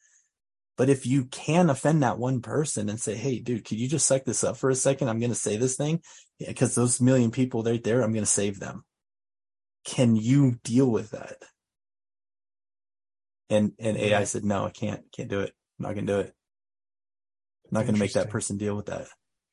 but 0.77 0.91
if 0.91 1.07
you 1.07 1.25
can 1.25 1.71
offend 1.71 2.03
that 2.03 2.19
one 2.19 2.43
person 2.43 2.89
and 2.89 3.01
say, 3.01 3.15
Hey, 3.15 3.39
dude, 3.39 3.65
could 3.65 3.79
you 3.79 3.89
just 3.89 4.07
suck 4.07 4.25
this 4.25 4.45
up 4.45 4.57
for 4.57 4.71
a 4.71 4.75
second? 4.75 5.09
I'm 5.09 5.19
going 5.19 5.31
to 5.31 5.35
say 5.35 5.57
this 5.57 5.77
thing 5.77 6.03
because 6.39 6.77
yeah, 6.77 6.83
those 6.83 7.01
million 7.01 7.31
people 7.31 7.63
right 7.63 7.83
there, 7.83 8.03
I'm 8.03 8.13
going 8.13 8.25
to 8.25 8.31
save 8.31 8.61
them. 8.61 8.85
Can 9.85 10.17
you 10.17 10.59
deal 10.65 10.91
with 10.91 11.11
that? 11.11 11.37
And, 13.49 13.73
and 13.79 13.97
AI 13.97 14.25
said, 14.25 14.45
no, 14.45 14.67
I 14.67 14.71
can't, 14.71 15.03
can't 15.13 15.31
do 15.31 15.41
it. 15.41 15.53
I'm 15.79 15.85
not 15.85 15.95
going 15.95 16.07
to 16.07 16.13
do 16.13 16.21
it. 16.21 16.35
I'm 17.67 17.71
not 17.73 17.83
going 17.83 17.95
to 17.95 18.01
make 18.01 18.13
that 18.15 18.31
person 18.31 18.57
deal 18.57 18.75
with 18.75 18.87
that. 18.87 19.07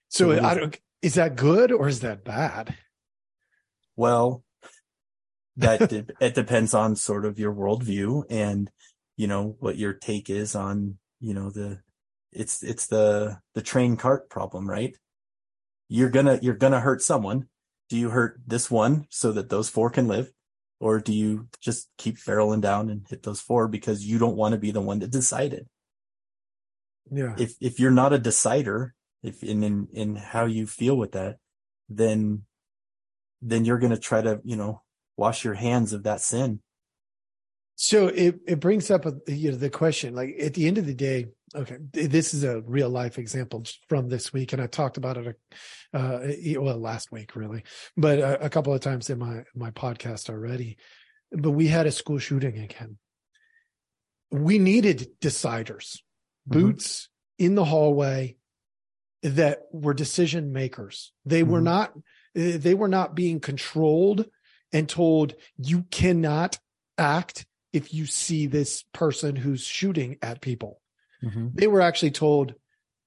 So, 0.10 0.36
so 0.36 0.44
I 0.44 0.56
don't, 0.56 0.78
is 1.02 1.16
that 1.16 1.36
good 1.36 1.72
or 1.72 1.88
is 1.88 2.02
that 2.02 2.24
bad? 2.24 2.76
Well, 3.96 4.44
that 5.58 5.90
de- 5.90 6.06
it 6.20 6.34
depends 6.34 6.74
on 6.74 6.96
sort 6.96 7.26
of 7.26 7.40
your 7.40 7.54
worldview 7.54 8.24
and, 8.30 8.70
you 9.16 9.28
know, 9.28 9.56
what 9.60 9.78
your 9.78 9.94
take 9.94 10.30
is 10.30 10.56
on 10.56 10.98
you 11.24 11.34
know 11.34 11.50
the 11.50 11.80
it's 12.32 12.62
it's 12.64 12.88
the 12.88 13.40
the 13.56 13.62
train 13.62 13.96
cart 13.98 14.30
problem 14.30 14.70
right? 14.70 14.96
You're 15.88 16.10
gonna 16.10 16.40
you're 16.42 16.54
gonna 16.56 16.82
hurt 16.82 17.02
someone. 17.02 17.48
Do 17.90 17.98
you 17.98 18.10
hurt 18.10 18.42
this 18.46 18.70
one 18.70 19.08
so 19.10 19.32
that 19.32 19.50
those 19.50 19.70
four 19.70 19.90
can 19.90 20.08
live? 20.08 20.32
Or 20.80 21.00
do 21.00 21.14
you 21.14 21.48
just 21.62 21.88
keep 21.98 22.18
barreling 22.18 22.62
down 22.62 22.90
and 22.90 23.08
hit 23.08 23.24
those 23.24 23.40
four 23.40 23.68
because 23.68 24.06
you 24.06 24.20
don't 24.20 24.36
want 24.36 24.52
to 24.54 24.60
be 24.60 24.72
the 24.72 24.82
one 24.82 25.00
that 25.00 25.12
decided 25.12 25.68
yeah. 27.12 27.36
If 27.38 27.56
if 27.62 27.80
you're 27.80 27.92
not 27.92 28.14
a 28.14 28.20
decider 28.20 28.94
if 29.22 29.44
in 29.44 29.64
in, 29.64 29.88
in 29.94 30.16
how 30.16 30.46
you 30.46 30.68
feel 30.68 30.98
with 30.98 31.14
that 31.14 31.38
then 31.90 32.44
then 33.42 33.66
you're 33.66 33.80
going 33.80 33.94
to 33.94 34.00
try 34.00 34.22
to 34.22 34.42
you 34.44 34.56
know 34.56 34.82
wash 35.18 35.44
your 35.44 35.54
hands 35.54 35.94
of 35.94 36.04
that 36.04 36.22
sin 36.22 36.62
so 37.76 38.08
it, 38.08 38.40
it 38.48 38.60
brings 38.60 38.92
up 38.92 39.06
a, 39.06 39.14
you 39.28 39.52
know 39.52 39.58
the 39.58 39.70
question 39.70 40.14
like 40.14 40.36
at 40.40 40.54
the 40.54 40.68
end 40.68 40.78
of 40.78 40.86
the 40.86 40.94
day 40.94 41.28
okay 41.56 41.78
this 41.92 42.34
is 42.34 42.44
a 42.44 42.62
real 42.62 42.90
life 42.90 43.18
example 43.18 43.64
from 43.88 44.10
this 44.10 44.32
week 44.34 44.54
and 44.54 44.62
i 44.62 44.68
talked 44.68 44.98
about 44.98 45.18
it 45.18 45.40
uh 45.94 46.20
well 46.60 46.78
last 46.78 47.12
week 47.12 47.36
really 47.36 47.64
but 47.98 48.20
a, 48.20 48.46
a 48.46 48.50
couple 48.50 48.74
of 48.74 48.82
times 48.82 49.10
in 49.10 49.20
my 49.20 49.44
my 49.56 49.72
podcast 49.72 50.30
already 50.30 50.78
but 51.32 51.52
we 51.52 51.68
had 51.68 51.86
a 51.86 51.92
school 51.92 52.20
shooting 52.20 52.58
again 52.60 52.98
we 54.32 54.58
needed 54.58 55.10
deciders 55.22 56.00
mm-hmm. 56.50 56.60
boots 56.60 57.10
in 57.38 57.56
the 57.56 57.66
hallway 57.66 58.36
that 59.24 59.62
were 59.72 59.94
decision 59.94 60.54
makers 60.54 61.12
they 61.26 61.42
mm-hmm. 61.42 61.52
were 61.52 61.62
not 61.62 61.94
they 62.36 62.74
were 62.74 62.88
not 62.88 63.16
being 63.16 63.40
controlled 63.40 64.26
and 64.72 64.90
told 64.90 65.36
you 65.58 65.84
cannot 65.92 66.58
act 66.98 67.46
if 67.74 67.94
you 67.94 68.06
see 68.06 68.46
this 68.46 68.86
person 68.94 69.36
who's 69.36 69.66
shooting 69.66 70.18
at 70.22 70.42
people. 70.42 70.80
Mm-hmm. 71.24 71.50
They 71.56 71.68
were 71.68 71.82
actually 71.82 72.12
told 72.12 72.54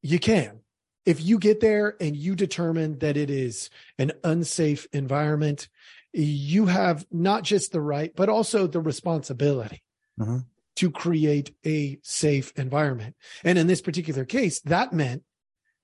you 0.02 0.18
can. 0.18 0.60
If 1.06 1.22
you 1.22 1.38
get 1.38 1.60
there 1.60 1.96
and 2.00 2.16
you 2.16 2.34
determine 2.34 2.98
that 2.98 3.16
it 3.16 3.30
is 3.30 3.70
an 3.96 4.12
unsafe 4.24 4.88
environment, 4.92 5.68
you 6.12 6.66
have 6.66 7.06
not 7.12 7.44
just 7.44 7.70
the 7.70 7.80
right, 7.80 8.12
but 8.14 8.28
also 8.28 8.66
the 8.66 8.80
responsibility 8.80 9.84
mm-hmm. 10.18 10.38
to 10.76 10.90
create 10.90 11.54
a 11.64 11.98
safe 12.02 12.52
environment. 12.56 13.14
And 13.44 13.56
in 13.56 13.68
this 13.68 13.82
particular 13.82 14.24
case, 14.24 14.60
that 14.62 14.92
meant 14.92 15.22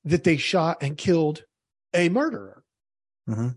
that 0.05 0.25
they 0.25 0.39
shot 0.39 0.83
and 0.83 0.99
killed 0.99 1.45
a 1.95 2.09
murderer. 2.09 2.65
Mm-hmm. 3.29 3.49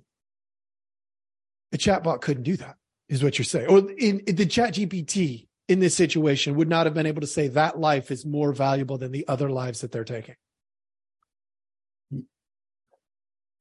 A 1.73 1.77
chatbot 1.77 2.21
couldn't 2.21 2.43
do 2.43 2.57
that 2.57 2.75
is 3.09 3.23
what 3.23 3.37
you're 3.37 3.45
saying. 3.45 3.67
Or 3.67 3.79
in, 3.91 4.19
in 4.21 4.35
the 4.35 4.45
chat 4.45 4.75
GPT 4.75 5.47
in 5.67 5.79
this 5.79 5.95
situation 5.95 6.55
would 6.55 6.69
not 6.69 6.85
have 6.85 6.93
been 6.93 7.05
able 7.05 7.21
to 7.21 7.27
say 7.27 7.47
that 7.49 7.79
life 7.79 8.11
is 8.11 8.25
more 8.25 8.53
valuable 8.53 8.97
than 8.97 9.11
the 9.11 9.27
other 9.27 9.49
lives 9.49 9.81
that 9.81 9.91
they're 9.91 10.03
taking. 10.03 10.35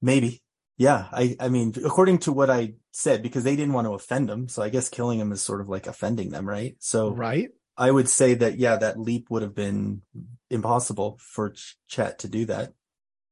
Maybe. 0.03 0.43
Yeah. 0.77 1.07
I, 1.13 1.37
I 1.41 1.49
mean, 1.49 1.73
according 1.85 2.19
to 2.21 2.33
what 2.33 2.51
I 2.51 2.75
said, 2.91 3.23
because 3.23 3.45
they 3.45 3.57
didn't 3.57 3.73
want 3.73 3.87
to 3.87 3.95
offend 3.95 4.29
them. 4.29 4.49
So 4.49 4.63
I 4.63 4.69
guess 4.69 4.89
killing 4.89 5.19
them 5.19 5.33
is 5.33 5.43
sort 5.43 5.61
of 5.61 5.69
like 5.69 5.87
offending 5.87 6.31
them, 6.31 6.47
right? 6.47 6.77
So 6.79 7.11
right. 7.11 7.49
I 7.77 7.91
would 7.91 8.09
say 8.09 8.35
that, 8.35 8.59
yeah, 8.59 8.77
that 8.77 9.01
leap 9.01 9.31
would 9.31 9.43
have 9.43 9.55
been 9.55 10.03
impossible 10.51 11.19
for 11.21 11.51
ch- 11.51 11.77
chat 11.89 12.19
to 12.21 12.29
do 12.29 12.45
that. 12.47 12.73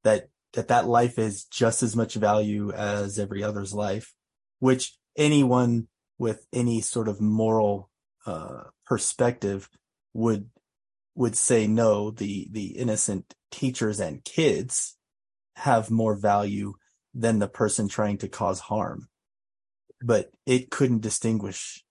That, 0.05 0.31
that 0.55 0.69
that 0.69 0.87
life 0.87 1.19
is 1.19 1.45
just 1.45 1.83
as 1.83 1.95
much 1.95 2.15
value 2.15 2.73
as 2.73 3.19
every 3.19 3.43
other's 3.43 3.73
life, 3.73 4.15
which 4.59 4.97
anyone 5.17 5.89
with 6.23 6.47
any 6.53 6.81
sort 6.81 7.09
of 7.09 7.21
moral 7.21 7.91
uh, 8.27 8.63
perspective 8.87 9.69
would 10.15 10.49
would 11.17 11.37
say 11.37 11.67
no 11.67 12.13
the 12.13 12.47
the 12.53 12.79
innocent 12.79 13.35
teachers 13.51 13.99
and 13.99 14.25
kids 14.25 14.97
have 15.57 15.91
more 15.91 16.15
value 16.15 16.75
than 17.13 17.41
the 17.41 17.49
person 17.49 17.89
trying 17.89 18.17
to 18.17 18.29
cause 18.29 18.61
harm 18.61 19.09
but 20.01 20.31
it 20.47 20.71
couldn't 20.71 21.03
distinguish 21.03 21.85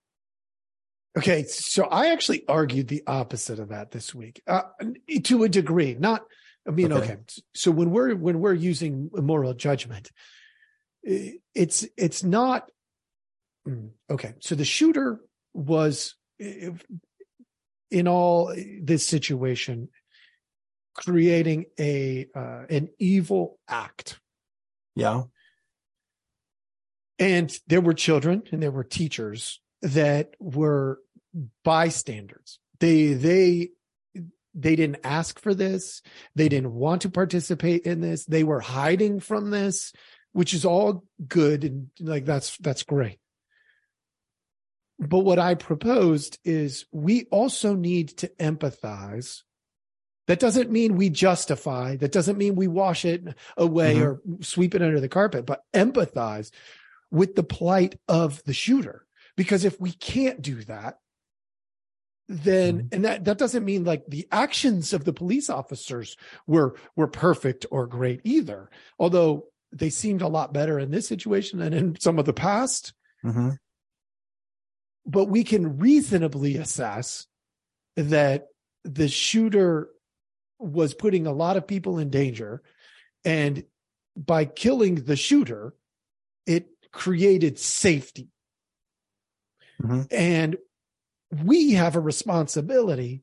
okay 1.16 1.42
so 1.44 1.84
i 1.84 2.08
actually 2.08 2.42
argued 2.48 2.88
the 2.88 3.02
opposite 3.06 3.58
of 3.58 3.68
that 3.68 3.90
this 3.90 4.14
week 4.14 4.42
uh, 4.46 4.62
to 5.22 5.44
a 5.44 5.48
degree 5.48 5.94
not 6.00 6.22
i 6.66 6.70
mean 6.70 6.90
okay. 6.90 7.04
okay 7.04 7.16
so 7.54 7.70
when 7.70 7.90
we're 7.90 8.16
when 8.16 8.40
we're 8.40 8.54
using 8.54 9.10
moral 9.12 9.52
judgment 9.52 10.10
it's 11.02 11.86
it's 11.98 12.24
not 12.24 12.70
okay. 14.10 14.34
So 14.40 14.54
the 14.54 14.64
shooter 14.64 15.20
was, 15.54 16.14
in 16.38 18.08
all 18.08 18.54
this 18.82 19.06
situation, 19.06 19.88
creating 20.94 21.66
a 21.78 22.26
uh, 22.34 22.62
an 22.68 22.88
evil 22.98 23.58
act. 23.68 24.18
Yeah. 24.94 25.22
And 27.18 27.52
there 27.68 27.80
were 27.80 27.94
children 27.94 28.42
and 28.50 28.62
there 28.62 28.70
were 28.70 28.84
teachers 28.84 29.60
that 29.82 30.34
were 30.40 30.98
bystanders. 31.64 32.58
They 32.80 33.12
they 33.12 33.70
they 34.54 34.76
didn't 34.76 35.00
ask 35.04 35.40
for 35.40 35.54
this. 35.54 36.02
They 36.34 36.48
didn't 36.48 36.72
want 36.72 37.02
to 37.02 37.10
participate 37.10 37.82
in 37.82 38.00
this. 38.00 38.24
They 38.26 38.44
were 38.44 38.60
hiding 38.60 39.20
from 39.20 39.50
this, 39.50 39.92
which 40.32 40.52
is 40.52 40.64
all 40.64 41.04
good 41.26 41.64
and 41.64 41.88
like 42.00 42.24
that's 42.24 42.56
that's 42.58 42.82
great. 42.82 43.18
But 45.08 45.20
what 45.20 45.40
I 45.40 45.54
proposed 45.54 46.38
is 46.44 46.86
we 46.92 47.24
also 47.30 47.74
need 47.74 48.08
to 48.18 48.28
empathize. 48.38 49.42
That 50.28 50.38
doesn't 50.38 50.70
mean 50.70 50.96
we 50.96 51.10
justify, 51.10 51.96
that 51.96 52.12
doesn't 52.12 52.38
mean 52.38 52.54
we 52.54 52.68
wash 52.68 53.04
it 53.04 53.24
away 53.56 53.96
mm-hmm. 53.96 54.04
or 54.04 54.20
sweep 54.40 54.76
it 54.76 54.82
under 54.82 55.00
the 55.00 55.08
carpet, 55.08 55.44
but 55.44 55.64
empathize 55.74 56.52
with 57.10 57.34
the 57.34 57.42
plight 57.42 57.98
of 58.06 58.42
the 58.44 58.52
shooter. 58.52 59.04
Because 59.36 59.64
if 59.64 59.80
we 59.80 59.90
can't 59.90 60.40
do 60.40 60.62
that, 60.64 60.98
then 62.28 62.78
mm-hmm. 62.78 62.88
and 62.92 63.04
that 63.04 63.24
that 63.24 63.38
doesn't 63.38 63.64
mean 63.64 63.82
like 63.84 64.04
the 64.06 64.28
actions 64.30 64.92
of 64.92 65.04
the 65.04 65.12
police 65.12 65.50
officers 65.50 66.16
were 66.46 66.76
were 66.94 67.08
perfect 67.08 67.66
or 67.70 67.86
great 67.86 68.20
either 68.24 68.70
although 68.98 69.44
they 69.72 69.90
seemed 69.90 70.22
a 70.22 70.28
lot 70.28 70.54
better 70.54 70.78
in 70.78 70.90
this 70.90 71.06
situation 71.06 71.58
than 71.58 71.74
in 71.74 72.00
some 72.00 72.18
of 72.18 72.24
the 72.24 72.32
past 72.32 72.94
mm-hmm 73.24 73.50
but 75.06 75.26
we 75.26 75.44
can 75.44 75.78
reasonably 75.78 76.56
assess 76.56 77.26
that 77.96 78.48
the 78.84 79.08
shooter 79.08 79.88
was 80.58 80.94
putting 80.94 81.26
a 81.26 81.32
lot 81.32 81.56
of 81.56 81.66
people 81.66 81.98
in 81.98 82.10
danger 82.10 82.62
and 83.24 83.64
by 84.16 84.44
killing 84.44 84.96
the 84.96 85.16
shooter 85.16 85.74
it 86.46 86.68
created 86.92 87.58
safety 87.58 88.28
mm-hmm. 89.82 90.02
and 90.10 90.56
we 91.44 91.72
have 91.72 91.96
a 91.96 92.00
responsibility 92.00 93.22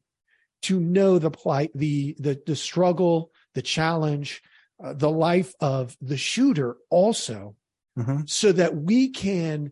to 0.61 0.79
know 0.79 1.19
the 1.19 1.31
plight 1.31 1.71
the 1.73 2.15
the, 2.19 2.41
the 2.45 2.55
struggle 2.55 3.31
the 3.53 3.61
challenge 3.61 4.41
uh, 4.83 4.93
the 4.93 5.09
life 5.09 5.53
of 5.59 5.95
the 6.01 6.17
shooter 6.17 6.77
also 6.89 7.55
mm-hmm. 7.97 8.21
so 8.25 8.51
that 8.51 8.75
we 8.75 9.09
can 9.09 9.71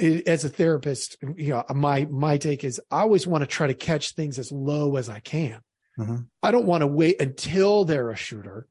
as 0.00 0.44
a 0.44 0.48
therapist, 0.48 1.16
you 1.36 1.50
know, 1.50 1.64
my 1.74 2.06
my 2.10 2.38
take 2.38 2.64
is 2.64 2.80
I 2.90 3.00
always 3.00 3.26
want 3.26 3.42
to 3.42 3.46
try 3.46 3.66
to 3.66 3.74
catch 3.74 4.12
things 4.14 4.38
as 4.38 4.50
low 4.50 4.96
as 4.96 5.08
I 5.08 5.20
can. 5.20 5.60
Mhm. 5.98 6.26
I 6.42 6.50
don't 6.50 6.66
want 6.66 6.80
to 6.82 6.86
wait 6.86 7.20
until 7.20 7.84
they're 7.84 8.10
a 8.10 8.16
shooter. 8.16 8.66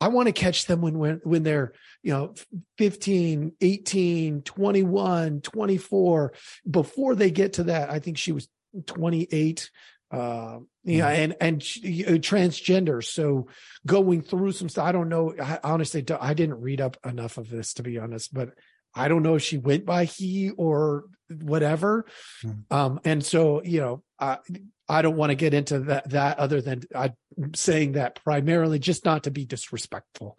I 0.00 0.08
want 0.08 0.26
to 0.26 0.32
catch 0.32 0.66
them 0.66 0.80
when 0.80 0.98
when 0.98 1.20
when 1.24 1.42
they're, 1.44 1.72
you 2.02 2.12
know, 2.12 2.34
15, 2.78 3.52
18, 3.60 4.42
21, 4.42 5.40
24 5.40 6.32
before 6.70 7.14
they 7.14 7.30
get 7.30 7.54
to 7.54 7.64
that. 7.64 7.90
I 7.90 8.00
think 8.00 8.18
she 8.18 8.32
was 8.32 8.48
28 8.86 9.70
uh 10.10 10.58
yeah 10.84 11.08
and 11.08 11.34
and 11.40 11.62
she- 11.62 12.04
uh, 12.04 12.10
transgender 12.12 13.02
so 13.02 13.48
going 13.86 14.20
through 14.20 14.52
some 14.52 14.68
stuff 14.68 14.84
i 14.84 14.92
don't 14.92 15.08
know 15.08 15.34
i 15.42 15.58
honestly 15.64 16.04
i 16.20 16.34
didn't 16.34 16.60
read 16.60 16.80
up 16.80 16.96
enough 17.06 17.38
of 17.38 17.48
this 17.48 17.72
to 17.72 17.82
be 17.82 17.98
honest 17.98 18.32
but 18.34 18.50
i 18.94 19.08
don't 19.08 19.22
know 19.22 19.34
if 19.36 19.42
she 19.42 19.58
went 19.58 19.84
by 19.84 20.04
he 20.04 20.50
or 20.50 21.04
whatever 21.28 22.06
Mhm. 22.42 22.64
um 22.70 23.00
and 23.04 23.24
so 23.24 23.62
you 23.64 23.80
know 23.80 24.02
i 24.18 24.38
i 24.88 25.02
don't 25.02 25.16
want 25.16 25.30
to 25.30 25.34
get 25.36 25.54
into 25.54 25.80
that 25.80 26.10
that 26.10 26.38
other 26.38 26.60
than 26.60 26.82
i 26.94 27.12
saying 27.54 27.92
that 27.92 28.22
primarily 28.22 28.78
just 28.78 29.04
not 29.04 29.24
to 29.24 29.30
be 29.30 29.44
disrespectful 29.44 30.38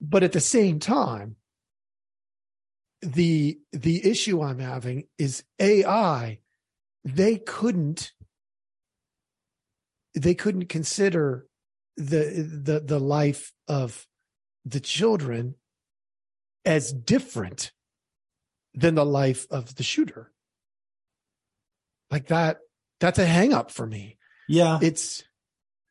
but 0.00 0.22
at 0.22 0.32
the 0.32 0.40
same 0.40 0.78
time 0.78 1.36
the 3.02 3.58
the 3.72 4.04
issue 4.08 4.42
i'm 4.42 4.58
having 4.58 5.04
is 5.18 5.44
ai 5.58 6.38
they 7.04 7.36
couldn't 7.38 8.12
they 10.14 10.34
couldn't 10.34 10.66
consider 10.68 11.46
the 11.96 12.60
the 12.64 12.80
the 12.80 12.98
life 12.98 13.52
of 13.68 14.06
the 14.64 14.80
children 14.80 15.54
as 16.64 16.92
different 16.92 17.72
than 18.74 18.94
the 18.94 19.04
life 19.06 19.46
of 19.50 19.74
the 19.76 19.82
shooter 19.82 20.32
like 22.10 22.28
that 22.28 22.58
that's 23.00 23.18
a 23.18 23.26
hang 23.26 23.52
up 23.52 23.70
for 23.70 23.86
me 23.86 24.18
Yeah. 24.48 24.78
it's 24.82 25.22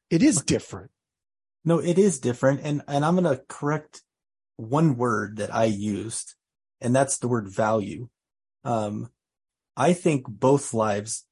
it 0.10 0.24
is 0.24 0.42
different 0.42 0.92
No, 1.66 1.80
it 1.80 1.98
is 2.00 2.20
different. 2.20 2.62
And, 2.64 2.82
and 2.88 3.04
I'm 3.04 3.16
going 3.20 3.36
to 3.36 3.44
correct 3.48 4.02
one 4.56 4.96
word 4.96 5.38
that 5.38 5.54
I 5.54 5.66
used, 5.66 6.36
and 6.82 6.96
that's 6.96 7.18
the 7.20 7.28
word 7.28 7.48
value. 7.50 8.08
Um, 8.64 9.12
I 9.76 9.94
think 9.94 10.26
both 10.28 10.74
lives, 10.74 11.26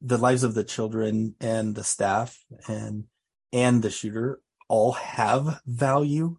the 0.00 0.18
lives 0.18 0.42
of 0.42 0.54
the 0.54 0.64
children 0.64 1.36
and 1.40 1.74
the 1.74 1.84
staff 1.84 2.36
and, 2.68 3.04
and 3.52 3.82
the 3.82 3.90
shooter 3.90 4.40
all 4.68 4.92
have 4.92 5.60
value, 5.64 6.38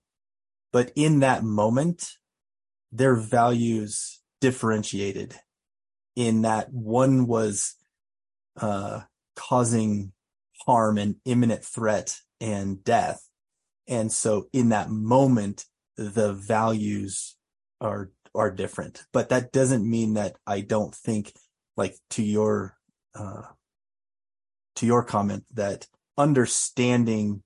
but 0.72 0.92
in 0.96 1.22
that 1.22 1.44
moment, 1.44 2.18
their 2.94 3.16
values 3.16 4.22
differentiated 4.40 5.36
in 6.16 6.44
that 6.44 6.72
one 6.72 7.26
was, 7.28 7.76
uh, 8.58 9.02
causing 9.36 10.14
harm 10.66 10.98
and 10.98 11.16
imminent 11.26 11.66
threat 11.66 12.20
and 12.40 12.84
death. 12.84 13.28
And 13.88 14.12
so 14.12 14.48
in 14.54 14.70
that 14.70 14.90
moment, 14.90 15.66
the 15.98 16.34
values 16.34 17.36
are, 17.82 18.12
are 18.36 18.52
different, 18.52 19.04
but 19.12 19.30
that 19.30 19.52
doesn't 19.52 19.90
mean 19.90 20.14
that 20.14 20.38
I 20.46 20.62
don't 20.62 20.94
think 20.94 21.34
like 21.76 21.96
to 22.12 22.24
your, 22.24 22.78
uh, 23.16 23.42
to 24.76 24.86
your 24.86 25.04
comment 25.04 25.46
that 25.54 25.88
understanding 26.18 27.44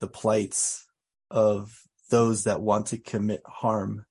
the 0.00 0.06
plights 0.06 0.86
of 1.30 1.82
those 2.10 2.44
that 2.44 2.60
want 2.60 2.86
to 2.88 2.98
commit 2.98 3.42
harm 3.46 4.04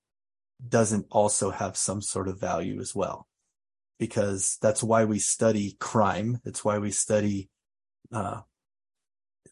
doesn't 0.68 1.08
also 1.12 1.52
have 1.52 1.78
some 1.78 2.02
sort 2.02 2.28
of 2.28 2.40
value 2.40 2.80
as 2.80 2.96
well. 2.96 3.28
Because 3.98 4.58
that's 4.62 4.84
why 4.84 5.06
we 5.06 5.20
study 5.20 5.78
crime. 5.80 6.40
That's 6.44 6.66
why 6.66 6.80
we 6.80 6.92
study, 6.92 7.50
uh, 8.12 8.42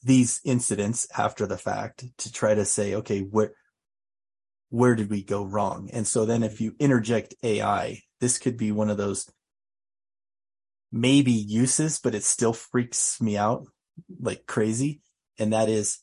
these 0.04 0.42
incidents 0.44 1.08
after 1.18 1.46
the 1.48 1.58
fact 1.58 2.04
to 2.18 2.32
try 2.32 2.54
to 2.54 2.66
say, 2.66 2.96
okay, 2.96 3.22
where, 3.22 3.54
where 4.70 4.96
did 4.96 5.10
we 5.10 5.24
go 5.24 5.46
wrong? 5.46 5.90
And 5.94 6.06
so 6.06 6.26
then 6.26 6.44
if 6.44 6.60
you 6.60 6.76
interject 6.80 7.36
AI, 7.44 8.02
this 8.20 8.38
could 8.38 8.58
be 8.58 8.72
one 8.72 8.90
of 8.90 8.98
those 8.98 9.30
maybe 10.92 11.32
uses, 11.32 12.00
but 12.00 12.16
it 12.16 12.24
still 12.24 12.54
freaks 12.54 13.22
me 13.22 13.38
out 13.38 13.66
like 14.20 14.46
crazy. 14.46 15.02
And 15.40 15.54
that 15.54 15.70
is, 15.70 16.00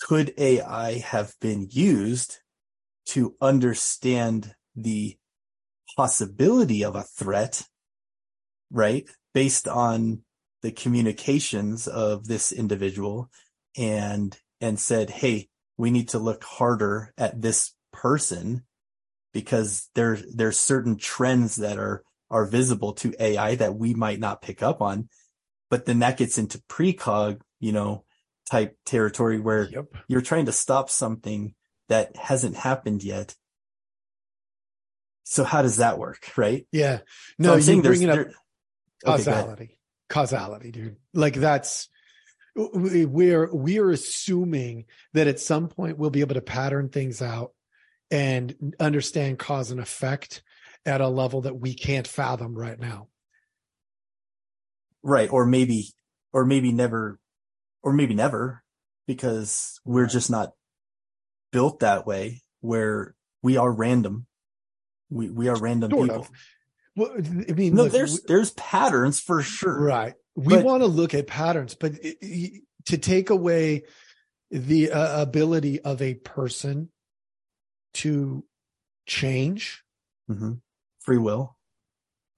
could 0.00 0.32
AI 0.38 0.98
have 0.98 1.34
been 1.40 1.68
used 1.70 2.38
to 3.10 3.34
understand 3.40 4.54
the 4.76 5.16
possibility 5.96 6.84
of 6.84 6.94
a 6.94 7.02
threat, 7.02 7.66
right? 8.70 9.08
Based 9.34 9.66
on 9.66 10.22
the 10.62 10.72
communications 10.72 11.88
of 11.88 12.26
this 12.26 12.52
individual 12.52 13.30
and, 13.76 14.38
and 14.60 14.78
said, 14.78 15.10
Hey, 15.10 15.48
we 15.76 15.90
need 15.90 16.10
to 16.10 16.18
look 16.18 16.44
harder 16.44 17.12
at 17.16 17.40
this 17.40 17.74
person 17.92 18.64
because 19.32 19.88
there, 19.94 20.18
there's 20.34 20.58
certain 20.58 20.96
trends 20.96 21.56
that 21.56 21.78
are, 21.78 22.04
are 22.30 22.46
visible 22.46 22.92
to 22.94 23.14
AI 23.18 23.54
that 23.56 23.74
we 23.74 23.94
might 23.94 24.20
not 24.20 24.42
pick 24.42 24.62
up 24.62 24.80
on. 24.80 25.08
But 25.68 25.86
then 25.86 26.00
that 26.00 26.16
gets 26.16 26.38
into 26.38 26.62
precog, 26.68 27.40
you 27.58 27.72
know, 27.72 28.04
type 28.50 28.76
territory 28.84 29.38
where 29.38 29.68
yep 29.70 29.86
you're 30.08 30.20
trying 30.20 30.46
to 30.46 30.52
stop 30.52 30.90
something 30.90 31.54
that 31.90 32.16
hasn't 32.16 32.56
happened 32.56 33.04
yet. 33.04 33.34
So 35.24 35.44
how 35.44 35.62
does 35.62 35.76
that 35.76 35.98
work? 35.98 36.32
Right. 36.36 36.66
yeah 36.72 36.98
So 36.98 37.04
no 37.38 37.52
I'm 37.52 37.58
you 37.58 37.62
saying 37.62 37.82
there's, 37.82 37.98
bringing 37.98 38.10
up 38.10 38.16
there- 38.16 38.34
Okay, 39.06 39.24
causality 39.24 39.78
causality 40.10 40.70
dude 40.72 40.96
like 41.14 41.34
that's 41.34 41.88
we- 42.54 43.06
we're 43.06 43.48
we're 43.54 43.90
assuming 43.90 44.84
that 45.14 45.26
at 45.28 45.38
some 45.40 45.68
point 45.68 45.96
we'll 45.98 46.10
be 46.10 46.20
able 46.20 46.34
to 46.34 46.40
pattern 46.42 46.88
things 46.90 47.22
out 47.22 47.52
and 48.10 48.74
understand 48.80 49.38
cause 49.38 49.70
and 49.70 49.80
effect 49.80 50.42
at 50.84 51.00
a 51.00 51.08
level 51.08 51.42
that 51.42 51.58
we 51.58 51.74
can't 51.74 52.06
fathom 52.08 52.54
right 52.54 52.78
now 52.78 53.06
right. 55.02 55.30
Or 55.32 55.46
maybe, 55.46 55.94
or 56.32 56.44
maybe 56.44 56.72
never, 56.72 57.18
or 57.82 57.92
maybe 57.94 58.14
never 58.14 58.62
because 59.06 59.80
we're 59.84 60.06
just 60.06 60.30
not 60.30 60.52
built 61.52 61.80
that 61.80 62.06
way 62.06 62.42
where 62.60 63.14
we 63.42 63.56
are 63.56 63.70
random. 63.70 64.26
We, 65.10 65.30
we 65.30 65.48
are 65.48 65.56
random 65.58 65.90
Sort 65.90 66.08
people. 66.08 66.22
of. 66.22 66.30
well 66.96 67.12
i 67.48 67.52
mean 67.52 67.74
No, 67.74 67.84
look, 67.84 67.92
there's, 67.92 68.22
there's 68.22 68.50
patterns 68.52 69.18
for 69.20 69.42
sure. 69.42 69.80
right 69.80 70.14
we 70.36 70.54
But- 70.56 70.64
want 70.64 70.82
to 70.82 70.86
look 70.86 71.14
at 71.14 71.26
patterns 71.26 71.74
but 71.74 71.92
it- 71.94 72.18
it- 72.20 72.62
to 72.86 72.96
take 72.98 73.30
away 73.30 73.82
the 74.50 74.90
uh, 74.92 75.22
ability 75.22 75.80
of 75.80 76.00
a 76.02 76.14
person 76.14 76.90
to 77.94 78.44
change 79.06 79.82
hmm 80.28 80.54
Free 81.00 81.18
will. 81.18 81.56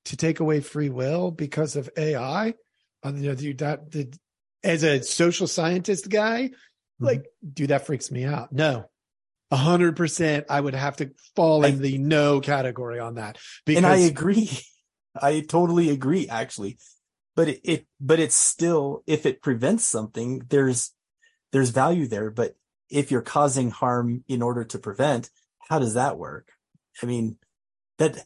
to 0.06 0.16
take 0.16 0.40
away 0.40 0.60
free 0.60 0.88
will 0.88 1.30
because 1.30 1.76
of 1.76 1.90
AI. 1.96 2.54
Uh, 3.04 3.12
you 3.14 3.28
know, 3.28 3.34
dude, 3.34 3.58
that 3.58 3.90
the, 3.90 4.12
as 4.64 4.82
a 4.84 5.02
social 5.02 5.46
scientist 5.46 6.08
guy, 6.08 6.48
Mm-hmm. 7.00 7.04
like, 7.06 7.26
dude, 7.52 7.70
that 7.70 7.86
freaks 7.86 8.10
me 8.12 8.24
out. 8.24 8.52
No, 8.52 8.88
a 9.52 9.56
hundred 9.56 9.96
percent, 9.96 10.46
I 10.48 10.60
would 10.60 10.74
have 10.74 10.96
to 10.96 11.10
fall 11.36 11.64
I- 11.64 11.68
in 11.68 11.80
the 11.80 11.98
no 11.98 12.40
category 12.40 12.98
on 12.98 13.14
that 13.14 13.38
because 13.64 13.84
and 13.84 13.86
I 13.86 13.98
agree. 13.98 14.50
I 15.20 15.40
totally 15.40 15.90
agree, 15.90 16.26
actually. 16.28 16.78
But 17.36 17.48
it, 17.48 17.60
it, 17.64 17.86
but 18.00 18.18
it's 18.18 18.34
still, 18.34 19.02
if 19.06 19.26
it 19.26 19.42
prevents 19.42 19.84
something, 19.84 20.42
there's, 20.48 20.92
there's 21.52 21.70
value 21.70 22.06
there. 22.06 22.30
But 22.30 22.56
if 22.90 23.10
you're 23.10 23.22
causing 23.22 23.70
harm 23.70 24.24
in 24.26 24.42
order 24.42 24.64
to 24.64 24.78
prevent, 24.78 25.30
how 25.68 25.78
does 25.78 25.94
that 25.94 26.18
work? 26.18 26.48
I 27.02 27.06
mean, 27.06 27.36
that 27.98 28.24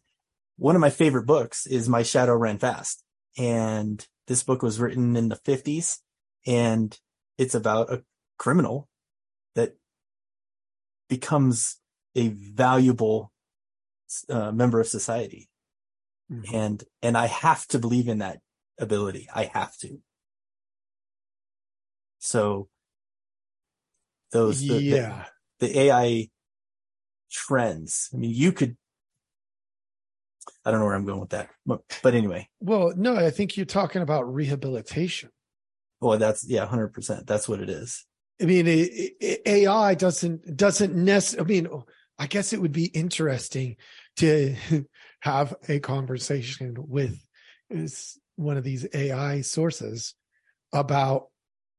one 0.56 0.74
of 0.76 0.80
my 0.80 0.90
favorite 0.90 1.26
books 1.26 1.66
is 1.66 1.88
My 1.88 2.02
Shadow 2.02 2.34
Ran 2.34 2.58
Fast. 2.58 3.02
And 3.36 4.04
this 4.26 4.42
book 4.42 4.62
was 4.62 4.80
written 4.80 5.16
in 5.16 5.28
the 5.28 5.36
fifties 5.36 6.00
and 6.46 6.96
it's 7.38 7.54
about 7.54 7.92
a 7.92 8.02
criminal 8.38 8.88
that 9.54 9.76
becomes 11.08 11.76
a 12.14 12.28
valuable 12.28 13.32
uh, 14.28 14.52
member 14.52 14.80
of 14.80 14.86
society 14.86 15.48
Mhm. 16.30 16.52
and 16.54 16.84
and 17.02 17.16
I 17.16 17.26
have 17.26 17.66
to 17.68 17.78
believe 17.78 18.08
in 18.08 18.18
that 18.18 18.40
ability. 18.78 19.28
I 19.32 19.44
have 19.44 19.76
to. 19.78 20.00
So 22.18 22.68
those 24.32 24.60
the, 24.60 24.68
the- 24.74 24.82
yeah, 24.82 25.24
the, 25.60 25.78
AI 25.78 26.28
trends. 27.30 28.10
I 28.12 28.16
mean, 28.16 28.30
you 28.34 28.52
could. 28.52 28.76
I 30.64 30.70
don't 30.70 30.80
know 30.80 30.86
where 30.86 30.94
I'm 30.94 31.06
going 31.06 31.20
with 31.20 31.30
that, 31.30 31.50
but, 31.64 31.82
but 32.02 32.14
anyway. 32.14 32.48
well, 32.60 32.92
no, 32.96 33.16
I 33.16 33.30
think 33.30 33.56
you're 33.56 33.66
talking 33.66 34.02
about 34.02 34.32
rehabilitation. 34.32 35.30
Well, 36.00 36.18
that's 36.18 36.48
yeah, 36.48 36.66
hundred 36.66 36.88
percent. 36.88 37.26
That's 37.26 37.48
what 37.48 37.60
it 37.60 37.68
is. 37.70 38.05
I 38.40 38.44
mean, 38.44 38.66
it, 38.66 39.14
it, 39.20 39.42
AI 39.46 39.94
doesn't 39.94 40.56
doesn't 40.56 40.94
necessarily. 40.94 41.58
I 41.58 41.62
mean, 41.62 41.82
I 42.18 42.26
guess 42.26 42.52
it 42.52 42.60
would 42.60 42.72
be 42.72 42.86
interesting 42.86 43.76
to 44.16 44.56
have 45.20 45.54
a 45.68 45.80
conversation 45.80 46.76
with 46.76 47.18
one 48.36 48.56
of 48.56 48.64
these 48.64 48.86
AI 48.94 49.40
sources 49.40 50.14
about 50.72 51.28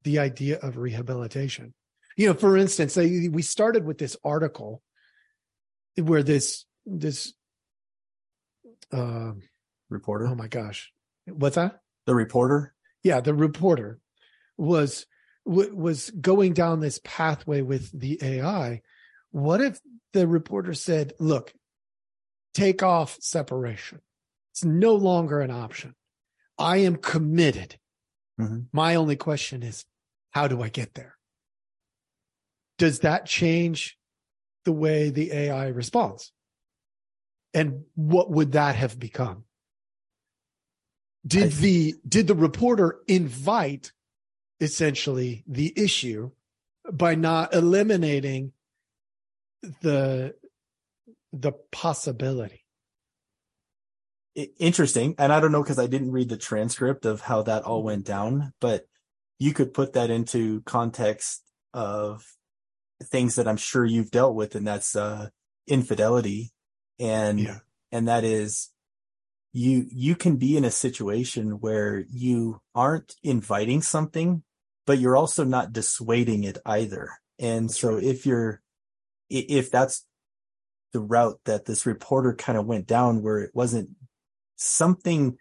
the 0.03 0.19
idea 0.19 0.57
of 0.59 0.77
rehabilitation. 0.77 1.73
You 2.15 2.27
know, 2.27 2.33
for 2.33 2.57
instance, 2.57 2.95
we 2.95 3.41
started 3.41 3.85
with 3.85 3.99
this 3.99 4.17
article 4.23 4.81
where 5.95 6.23
this 6.23 6.65
this 6.85 7.33
uh, 8.91 9.33
reporter. 9.89 10.27
Oh 10.27 10.35
my 10.35 10.47
gosh, 10.47 10.91
what's 11.25 11.55
that? 11.55 11.79
The 12.05 12.15
reporter. 12.15 12.73
Yeah, 13.03 13.21
the 13.21 13.33
reporter 13.33 13.99
was 14.57 15.05
was 15.47 16.09
going 16.09 16.53
down 16.53 16.79
this 16.79 16.99
pathway 17.03 17.61
with 17.61 17.97
the 17.97 18.19
AI. 18.21 18.81
What 19.31 19.61
if 19.61 19.79
the 20.13 20.27
reporter 20.27 20.73
said, 20.73 21.13
"Look, 21.19 21.53
take 22.57 22.81
off 22.81 23.17
separation. 23.21 24.01
It's 24.51 24.65
no 24.65 24.95
longer 24.95 25.41
an 25.41 25.51
option. 25.51 25.93
I 26.57 26.77
am 26.77 26.95
committed. 26.95 27.77
Mm-hmm. 28.39 28.61
My 28.73 28.95
only 28.95 29.15
question 29.15 29.61
is, 29.61 29.85
how 30.31 30.47
do 30.47 30.63
I 30.63 30.69
get 30.69 30.95
there? 30.95 31.15
Does 32.79 32.99
that 32.99 33.27
change 33.27 33.97
the 34.65 34.71
way 34.71 35.11
the 35.11 35.31
AI 35.31 35.67
responds? 35.67 36.31
And 37.53 37.83
what 37.93 38.31
would 38.31 38.53
that 38.53 38.75
have 38.75 38.99
become? 38.99 39.43
Did 41.25 41.51
the 41.53 41.95
did 42.07 42.27
the 42.27 42.35
reporter 42.35 42.99
invite 43.07 43.91
essentially 44.59 45.43
the 45.47 45.73
issue 45.75 46.31
by 46.91 47.15
not 47.15 47.53
eliminating 47.53 48.53
the 49.81 50.33
the 51.33 51.51
possibility. 51.71 52.63
Interesting. 54.59 55.15
And 55.17 55.33
i 55.33 55.39
don't 55.39 55.51
know 55.51 55.63
because 55.63 55.79
i 55.79 55.87
didn't 55.87 56.11
read 56.11 56.29
the 56.29 56.37
transcript 56.37 57.05
of 57.05 57.21
how 57.21 57.41
that 57.43 57.63
all 57.63 57.83
went 57.83 58.05
down 58.05 58.53
but 58.61 58.87
you 59.39 59.53
could 59.53 59.73
put 59.73 59.93
that 59.93 60.09
into 60.09 60.61
context 60.61 61.43
of 61.73 62.23
things 63.03 63.35
that 63.35 63.47
i'm 63.47 63.57
sure 63.57 63.83
you've 63.83 64.11
dealt 64.11 64.35
with 64.35 64.55
and 64.55 64.67
that's 64.67 64.95
uh 64.95 65.29
infidelity. 65.67 66.51
And 66.99 67.39
yeah. 67.39 67.59
and 67.91 68.07
that 68.07 68.23
is 68.23 68.69
you 69.53 69.85
you 69.91 70.15
can 70.15 70.37
be 70.37 70.57
in 70.57 70.65
a 70.65 70.71
situation 70.71 71.59
where 71.59 72.03
you 72.09 72.61
aren't 72.73 73.15
inviting 73.23 73.81
something 73.81 74.43
but 74.87 74.97
you're 74.97 75.15
also 75.15 75.43
not 75.43 75.71
dissuading 75.71 76.43
it 76.43 76.57
either 76.65 77.11
and 77.37 77.69
that's 77.69 77.79
so 77.79 77.93
right. 77.95 78.03
if 78.03 78.25
you're 78.25 78.61
if 79.29 79.69
that's 79.69 80.05
the 80.93 80.99
route 80.99 81.39
that 81.45 81.65
this 81.65 81.85
reporter 81.85 82.33
kind 82.33 82.57
of 82.57 82.65
went 82.65 82.87
down 82.87 83.21
where 83.21 83.39
it 83.39 83.51
wasn't 83.53 83.89
something 84.55 85.37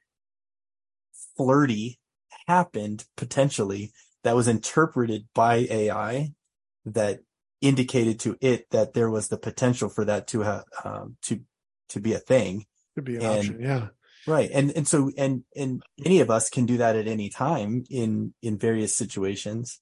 flirty 1.37 1.99
happened 2.47 3.05
potentially 3.17 3.93
that 4.25 4.37
was 4.37 4.49
interpreted 4.49 5.27
by 5.35 5.67
AI 5.71 6.33
that 6.85 7.21
indicated 7.61 8.21
to 8.21 8.37
it 8.41 8.69
that 8.71 8.93
there 8.93 9.11
was 9.11 9.29
the 9.29 9.39
potential 9.39 9.89
for 9.89 10.05
that 10.05 10.27
to 10.29 10.41
have 10.41 10.65
um, 10.85 11.17
to 11.23 11.41
to 11.89 12.01
be 12.01 12.13
a 12.13 12.19
thing. 12.19 12.67
To 12.97 13.03
be 13.03 13.17
an 13.17 13.23
and, 13.23 13.39
option, 13.39 13.61
yeah. 13.61 13.89
Right. 14.27 14.51
And 14.53 14.73
and 14.73 14.89
so 14.89 15.11
and 15.17 15.45
and 15.55 15.83
any 16.05 16.21
of 16.21 16.31
us 16.31 16.51
can 16.51 16.67
do 16.67 16.79
that 16.79 16.97
at 16.97 17.07
any 17.07 17.29
time 17.29 17.85
in 17.91 18.35
in 18.43 18.59
various 18.59 18.95
situations. 18.95 19.81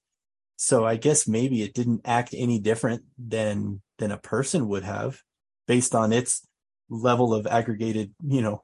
So 0.57 0.85
I 0.85 0.97
guess 0.97 1.27
maybe 1.27 1.63
it 1.63 1.73
didn't 1.73 2.01
act 2.05 2.29
any 2.33 2.59
different 2.59 3.03
than 3.17 3.81
than 3.97 4.11
a 4.11 4.17
person 4.17 4.67
would 4.67 4.83
have 4.83 5.21
based 5.67 5.95
on 5.95 6.13
its 6.13 6.47
level 6.89 7.33
of 7.33 7.47
aggregated, 7.47 8.13
you 8.23 8.41
know, 8.41 8.63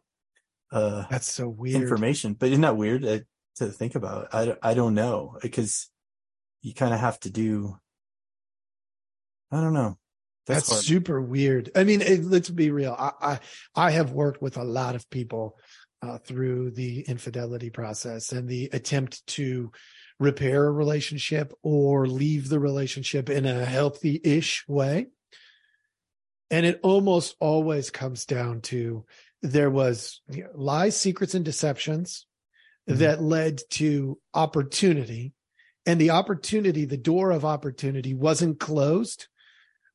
uh 0.72 1.06
that's 1.10 1.32
so 1.32 1.50
weird 1.50 1.82
information. 1.82 2.34
But 2.36 2.50
isn't 2.50 2.62
that 2.62 2.78
weird 2.78 3.04
uh, 3.04 3.20
to 3.56 3.67
think 3.67 3.96
about? 3.96 4.30
I 4.34 4.56
I 4.62 4.74
don't 4.76 4.94
know 4.94 5.38
because 5.41 5.89
you 6.62 6.76
kind 6.76 6.94
of 6.94 7.00
have 7.00 7.20
to 7.22 7.32
do 7.32 7.76
I 9.52 9.60
don't 9.62 9.74
know. 9.74 9.98
That's, 10.47 10.69
That's 10.69 10.86
super 10.86 11.21
weird. 11.21 11.69
I 11.75 11.84
mean, 11.84 12.01
it, 12.01 12.23
let's 12.23 12.49
be 12.49 12.71
real. 12.71 12.95
I, 12.97 13.12
I, 13.21 13.39
I 13.75 13.91
have 13.91 14.12
worked 14.12 14.41
with 14.41 14.58
a 14.58 14.63
lot 14.63 14.95
of 14.95 15.10
people 15.10 15.58
uh, 16.01 16.17
through 16.17 16.71
the 16.71 17.01
infidelity 17.01 17.69
process 17.69 18.32
and 18.32 18.47
the 18.47 18.69
attempt 18.73 19.25
to 19.27 19.71
repair 20.19 20.65
a 20.65 20.71
relationship 20.71 21.54
or 21.63 22.08
leave 22.08 22.49
the 22.49 22.60
relationship 22.60 23.30
in 23.30 23.45
a 23.45 23.65
healthy-ish 23.65 24.63
way. 24.67 25.08
And 26.49 26.65
it 26.65 26.80
almost 26.84 27.36
always 27.39 27.89
comes 27.91 28.25
down 28.25 28.62
to 28.62 29.06
there 29.41 29.69
was 29.69 30.21
you 30.30 30.43
know, 30.43 30.49
lies, 30.54 30.97
secrets, 30.97 31.34
and 31.34 31.45
deceptions 31.45 32.25
mm-hmm. 32.89 32.99
that 32.99 33.21
led 33.21 33.62
to 33.71 34.19
opportunity. 34.34 35.34
And 35.86 35.99
the 35.99 36.12
opportunity, 36.12 36.86
the 36.86 36.97
door 36.97 37.32
of 37.32 37.45
opportunity 37.45 38.13
wasn't 38.13 38.60
closed 38.60 39.27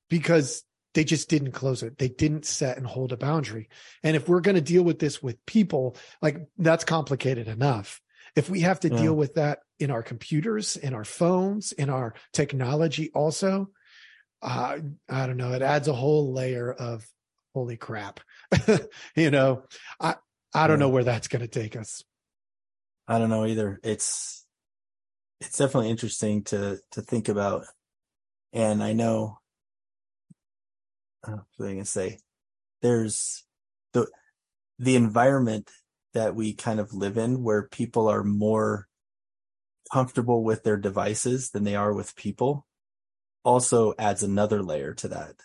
because 0.08 0.62
they 0.96 1.04
just 1.04 1.28
didn't 1.28 1.52
close 1.52 1.82
it. 1.82 1.98
They 1.98 2.08
didn't 2.08 2.46
set 2.46 2.78
and 2.78 2.86
hold 2.86 3.12
a 3.12 3.18
boundary. 3.18 3.68
And 4.02 4.16
if 4.16 4.28
we're 4.28 4.40
going 4.40 4.54
to 4.54 4.62
deal 4.62 4.82
with 4.82 4.98
this 4.98 5.22
with 5.22 5.44
people, 5.44 5.94
like 6.22 6.38
that's 6.56 6.84
complicated 6.84 7.48
enough. 7.48 8.00
If 8.34 8.48
we 8.48 8.60
have 8.60 8.80
to 8.80 8.88
yeah. 8.88 9.02
deal 9.02 9.14
with 9.14 9.34
that 9.34 9.58
in 9.78 9.90
our 9.90 10.02
computers, 10.02 10.76
in 10.76 10.94
our 10.94 11.04
phones, 11.04 11.72
in 11.72 11.90
our 11.90 12.14
technology 12.32 13.10
also, 13.14 13.68
uh, 14.40 14.78
I 15.08 15.26
don't 15.26 15.36
know, 15.36 15.52
it 15.52 15.60
adds 15.60 15.86
a 15.86 15.92
whole 15.92 16.32
layer 16.32 16.72
of 16.72 17.06
holy 17.52 17.76
crap. 17.76 18.20
you 19.16 19.30
know, 19.30 19.64
I, 20.00 20.16
I 20.54 20.66
don't 20.66 20.78
yeah. 20.78 20.86
know 20.86 20.88
where 20.88 21.04
that's 21.04 21.28
going 21.28 21.42
to 21.42 21.48
take 21.48 21.76
us. 21.76 22.02
I 23.06 23.18
don't 23.18 23.30
know 23.30 23.44
either. 23.44 23.80
It's, 23.82 24.46
it's 25.42 25.58
definitely 25.58 25.90
interesting 25.90 26.44
to, 26.44 26.78
to 26.92 27.02
think 27.02 27.28
about. 27.28 27.66
And 28.54 28.82
I 28.82 28.94
know 28.94 29.40
uh, 31.26 31.38
what 31.56 31.68
I 31.68 31.74
can 31.74 31.84
say? 31.84 32.18
There's 32.82 33.44
the 33.92 34.06
the 34.78 34.96
environment 34.96 35.70
that 36.14 36.34
we 36.34 36.54
kind 36.54 36.80
of 36.80 36.94
live 36.94 37.16
in 37.16 37.42
where 37.42 37.68
people 37.68 38.08
are 38.08 38.24
more 38.24 38.88
comfortable 39.92 40.42
with 40.42 40.62
their 40.64 40.76
devices 40.76 41.50
than 41.50 41.64
they 41.64 41.76
are 41.76 41.92
with 41.92 42.16
people 42.16 42.66
also 43.44 43.94
adds 43.98 44.22
another 44.22 44.62
layer 44.62 44.92
to 44.94 45.08
that. 45.08 45.36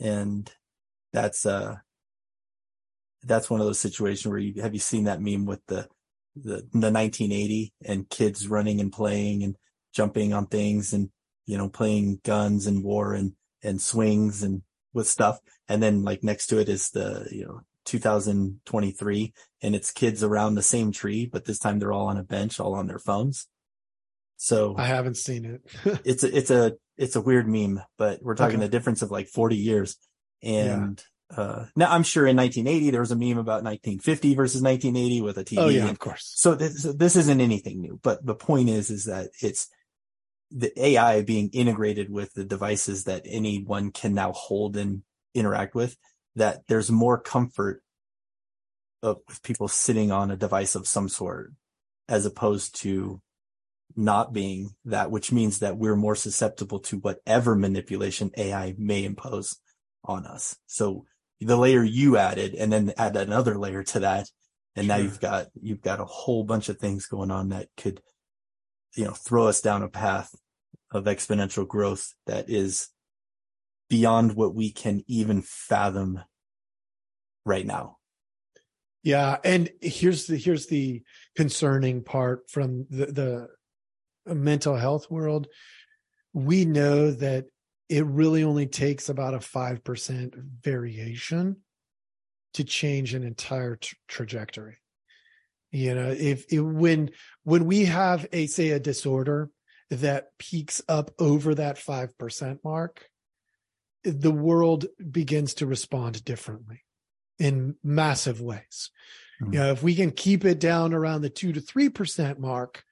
And 0.00 0.50
that's 1.12 1.44
uh 1.44 1.76
that's 3.24 3.50
one 3.50 3.60
of 3.60 3.66
those 3.66 3.80
situations 3.80 4.26
where 4.30 4.38
you 4.38 4.62
have 4.62 4.74
you 4.74 4.80
seen 4.80 5.04
that 5.04 5.20
meme 5.20 5.44
with 5.44 5.60
the 5.66 5.88
the, 6.36 6.62
the 6.72 6.92
1980 6.92 7.72
and 7.84 8.08
kids 8.08 8.46
running 8.46 8.80
and 8.80 8.92
playing 8.92 9.42
and 9.42 9.56
jumping 9.92 10.32
on 10.32 10.46
things 10.46 10.92
and 10.92 11.10
you 11.46 11.58
know 11.58 11.68
playing 11.68 12.20
guns 12.24 12.66
and 12.66 12.84
war 12.84 13.14
and 13.14 13.32
and 13.62 13.80
swings 13.80 14.42
and 14.42 14.62
with 14.98 15.08
stuff. 15.08 15.38
And 15.68 15.82
then 15.82 16.02
like 16.02 16.22
next 16.22 16.48
to 16.48 16.58
it 16.58 16.68
is 16.68 16.90
the, 16.90 17.26
you 17.30 17.46
know, 17.46 17.60
2023 17.86 19.32
and 19.62 19.74
it's 19.74 19.90
kids 19.90 20.22
around 20.22 20.54
the 20.54 20.62
same 20.62 20.92
tree, 20.92 21.24
but 21.24 21.46
this 21.46 21.58
time 21.58 21.78
they're 21.78 21.92
all 21.92 22.08
on 22.08 22.18
a 22.18 22.22
bench, 22.22 22.60
all 22.60 22.74
on 22.74 22.86
their 22.86 22.98
phones. 22.98 23.46
So 24.36 24.74
I 24.76 24.84
haven't 24.84 25.16
seen 25.16 25.44
it. 25.44 25.62
it's 26.04 26.22
a, 26.22 26.36
it's 26.36 26.50
a, 26.50 26.74
it's 26.98 27.16
a 27.16 27.20
weird 27.20 27.48
meme, 27.48 27.80
but 27.96 28.22
we're 28.22 28.34
talking 28.34 28.58
okay. 28.58 28.66
a 28.66 28.70
difference 28.70 29.00
of 29.00 29.10
like 29.10 29.28
40 29.28 29.56
years. 29.56 29.96
And, 30.42 31.02
yeah. 31.30 31.40
uh, 31.40 31.66
now 31.74 31.90
I'm 31.90 32.02
sure 32.02 32.26
in 32.26 32.36
1980 32.36 32.90
there 32.90 33.00
was 33.00 33.10
a 33.10 33.16
meme 33.16 33.38
about 33.38 33.64
1950 33.64 34.34
versus 34.34 34.62
1980 34.62 35.22
with 35.22 35.38
a 35.38 35.44
TV. 35.44 35.58
Oh 35.58 35.68
yeah, 35.68 35.82
and, 35.82 35.90
of 35.90 35.98
course. 35.98 36.32
So 36.36 36.54
this, 36.54 36.82
so 36.82 36.92
this 36.92 37.16
isn't 37.16 37.40
anything 37.40 37.80
new, 37.80 37.98
but 38.02 38.24
the 38.24 38.34
point 38.34 38.68
is, 38.68 38.90
is 38.90 39.04
that 39.04 39.30
it's, 39.40 39.68
the 40.50 40.72
AI 40.82 41.22
being 41.22 41.50
integrated 41.52 42.10
with 42.10 42.32
the 42.34 42.44
devices 42.44 43.04
that 43.04 43.22
anyone 43.26 43.90
can 43.90 44.14
now 44.14 44.32
hold 44.32 44.76
and 44.76 45.02
interact 45.34 45.74
with, 45.74 45.96
that 46.36 46.62
there's 46.68 46.90
more 46.90 47.18
comfort 47.18 47.82
of, 49.02 49.18
with 49.28 49.42
people 49.42 49.68
sitting 49.68 50.10
on 50.10 50.30
a 50.30 50.36
device 50.36 50.74
of 50.74 50.88
some 50.88 51.08
sort 51.08 51.52
as 52.08 52.24
opposed 52.24 52.80
to 52.80 53.20
not 53.96 54.32
being 54.32 54.70
that, 54.84 55.10
which 55.10 55.32
means 55.32 55.58
that 55.58 55.76
we're 55.76 55.96
more 55.96 56.14
susceptible 56.14 56.78
to 56.78 56.98
whatever 56.98 57.54
manipulation 57.54 58.30
AI 58.36 58.74
may 58.78 59.04
impose 59.04 59.56
on 60.04 60.26
us. 60.26 60.56
So 60.66 61.04
the 61.40 61.56
layer 61.56 61.82
you 61.82 62.16
added 62.16 62.54
and 62.54 62.72
then 62.72 62.92
add 62.96 63.16
another 63.16 63.58
layer 63.58 63.82
to 63.84 64.00
that. 64.00 64.28
And 64.76 64.86
sure. 64.86 64.96
now 64.96 65.02
you've 65.02 65.20
got, 65.20 65.46
you've 65.60 65.82
got 65.82 66.00
a 66.00 66.04
whole 66.04 66.44
bunch 66.44 66.68
of 66.68 66.78
things 66.78 67.06
going 67.06 67.30
on 67.30 67.50
that 67.50 67.68
could 67.76 68.00
you 68.94 69.04
know, 69.04 69.12
throw 69.12 69.46
us 69.46 69.60
down 69.60 69.82
a 69.82 69.88
path 69.88 70.34
of 70.90 71.04
exponential 71.04 71.66
growth 71.66 72.14
that 72.26 72.48
is 72.48 72.88
beyond 73.88 74.34
what 74.34 74.54
we 74.54 74.70
can 74.70 75.02
even 75.06 75.42
fathom 75.42 76.20
right 77.44 77.66
now. 77.66 77.96
Yeah, 79.02 79.38
and 79.44 79.70
here's 79.80 80.26
the 80.26 80.36
here's 80.36 80.66
the 80.66 81.02
concerning 81.36 82.02
part 82.02 82.50
from 82.50 82.86
the 82.90 83.06
the 84.26 84.34
mental 84.34 84.76
health 84.76 85.10
world. 85.10 85.46
We 86.32 86.64
know 86.64 87.12
that 87.12 87.46
it 87.88 88.04
really 88.04 88.44
only 88.44 88.66
takes 88.66 89.08
about 89.08 89.32
a 89.32 89.38
5% 89.38 90.34
variation 90.62 91.56
to 92.54 92.64
change 92.64 93.14
an 93.14 93.24
entire 93.24 93.76
tra- 93.76 93.96
trajectory. 94.08 94.76
You 95.70 95.94
know, 95.94 96.14
if 96.16 96.46
it, 96.50 96.60
when 96.60 97.10
when 97.44 97.66
we 97.66 97.84
have 97.86 98.26
a 98.32 98.46
say 98.46 98.70
a 98.70 98.80
disorder 98.80 99.50
that 99.90 100.36
peaks 100.38 100.82
up 100.88 101.10
over 101.18 101.54
that 101.54 101.78
5% 101.78 102.58
mark, 102.62 103.08
the 104.04 104.30
world 104.30 104.86
begins 105.10 105.54
to 105.54 105.66
respond 105.66 106.24
differently 106.24 106.84
in 107.38 107.76
massive 107.82 108.40
ways. 108.40 108.90
Mm-hmm. 109.40 109.52
You 109.52 109.58
know, 109.60 109.70
if 109.72 109.82
we 109.82 109.94
can 109.94 110.10
keep 110.10 110.44
it 110.44 110.58
down 110.58 110.92
around 110.92 111.22
the 111.22 111.30
2 111.30 111.52
to 111.52 111.60
3% 111.60 112.38
mark, 112.38 112.84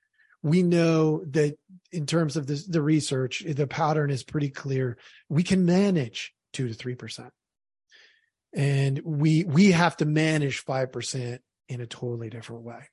we 0.42 0.62
know 0.62 1.24
that 1.30 1.58
in 1.92 2.06
terms 2.06 2.36
of 2.36 2.46
the 2.46 2.82
research, 2.82 3.42
the 3.46 3.66
pattern 3.66 4.10
is 4.10 4.22
pretty 4.22 4.50
clear. 4.50 4.96
We 5.28 5.42
can 5.42 5.64
manage 5.66 6.32
2 6.52 6.72
to 6.72 6.74
3%. 6.74 7.30
And 8.54 9.00
we 9.04 9.44
we 9.44 9.72
have 9.72 9.98
to 9.98 10.06
manage 10.06 10.64
5% 10.64 11.40
in 11.68 11.80
a 11.80 11.86
totally 11.86 12.30
different 12.30 12.62
way. 12.62 12.88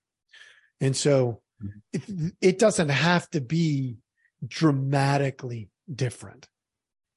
And 0.82 0.96
so 0.96 1.42
mm-hmm. 1.64 2.28
it, 2.28 2.34
it 2.42 2.60
doesn't 2.60 2.90
have 2.90 3.30
to 3.32 3.42
be 3.42 3.98
dramatically 4.46 5.70
different. 5.94 6.48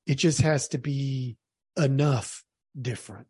It 0.06 0.16
just 0.16 0.40
has 0.42 0.68
to 0.68 0.78
be 0.78 1.36
enough 1.76 2.44
different. 2.80 3.26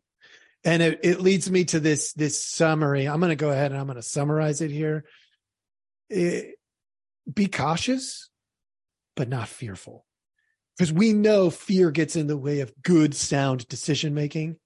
And 0.63 0.81
it, 0.83 0.99
it 1.03 1.21
leads 1.21 1.49
me 1.49 1.65
to 1.65 1.79
this 1.79 2.13
this 2.13 2.43
summary. 2.43 3.07
I'm 3.07 3.19
going 3.19 3.29
to 3.29 3.35
go 3.35 3.49
ahead 3.49 3.71
and 3.71 3.79
I'm 3.79 3.87
going 3.87 3.95
to 3.95 4.03
summarize 4.03 4.61
it 4.61 4.71
here. 4.71 5.05
It, 6.09 6.55
be 7.31 7.47
cautious, 7.47 8.29
but 9.15 9.29
not 9.29 9.47
fearful. 9.47 10.05
Because 10.77 10.93
we 10.93 11.13
know 11.13 11.49
fear 11.49 11.89
gets 11.89 12.15
in 12.15 12.27
the 12.27 12.37
way 12.37 12.59
of 12.59 12.71
good, 12.83 13.15
sound 13.15 13.67
decision 13.67 14.13
making. 14.13 14.57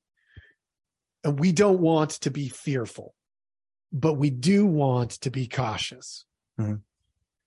And 1.24 1.39
we 1.39 1.51
don't 1.51 1.80
want 1.80 2.12
to 2.22 2.32
be 2.32 2.49
fearful 2.49 3.14
but 3.92 4.14
we 4.14 4.30
do 4.30 4.66
want 4.66 5.12
to 5.12 5.32
be 5.32 5.48
cautious. 5.48 6.26
Mm-hmm. 6.60 6.76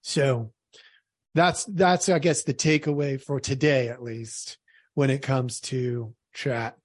So 0.03 0.53
that's 1.35 1.65
that's 1.65 2.09
I 2.09 2.19
guess 2.19 2.43
the 2.43 2.55
takeaway 2.55 3.21
for 3.21 3.41
today 3.41 3.89
at 3.89 4.03
least 4.03 4.59
when 4.95 5.11
it 5.11 5.23
comes 5.23 5.61
to 5.61 6.15
chat 6.33 6.77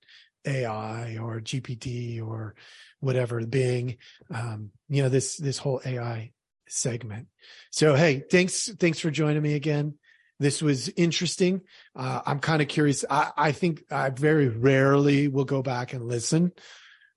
AI 0.46 1.18
or 1.22 1.40
GPT 1.42 2.26
or 2.26 2.56
whatever 3.00 3.46
being, 3.46 3.98
um 4.34 4.72
you 4.88 5.04
know 5.04 5.10
this 5.10 5.38
this 5.38 5.58
whole 5.58 5.82
AI 5.86 6.32
segment. 6.68 7.28
So 7.72 7.96
hey, 7.96 8.24
thanks 8.32 8.70
thanks 8.80 9.00
for 9.00 9.12
joining 9.12 9.42
me 9.42 9.56
again. 9.56 9.96
This 10.40 10.62
was 10.62 10.88
interesting. 10.90 11.62
Uh, 11.94 12.22
I'm 12.26 12.40
kind 12.40 12.62
of 12.62 12.70
curious. 12.70 13.04
I, 13.10 13.32
I 13.36 13.52
think 13.52 13.84
I 13.92 14.10
very 14.10 14.48
rarely 14.48 15.28
will 15.28 15.44
go 15.44 15.62
back 15.62 15.92
and 15.92 16.08
listen 16.08 16.54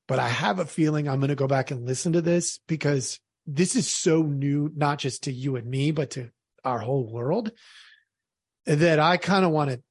but 0.08 0.18
I 0.18 0.28
have 0.28 0.58
a 0.58 0.66
feeling 0.66 1.08
I'm 1.08 1.20
going 1.20 1.28
to 1.28 1.34
go 1.34 1.46
back 1.46 1.70
and 1.70 1.86
listen 1.86 2.12
to 2.12 2.22
this 2.22 2.58
because 2.66 3.20
this 3.46 3.76
is 3.76 3.92
so 3.92 4.22
new, 4.22 4.70
not 4.74 4.98
just 4.98 5.24
to 5.24 5.32
you 5.32 5.56
and 5.56 5.66
me, 5.66 5.90
but 5.90 6.10
to 6.10 6.30
our 6.64 6.78
whole 6.78 7.10
world 7.10 7.52
that 8.66 9.00
I 9.00 9.16
kind 9.16 9.44
of 9.44 9.50
want 9.50 9.70
to, 9.70 9.82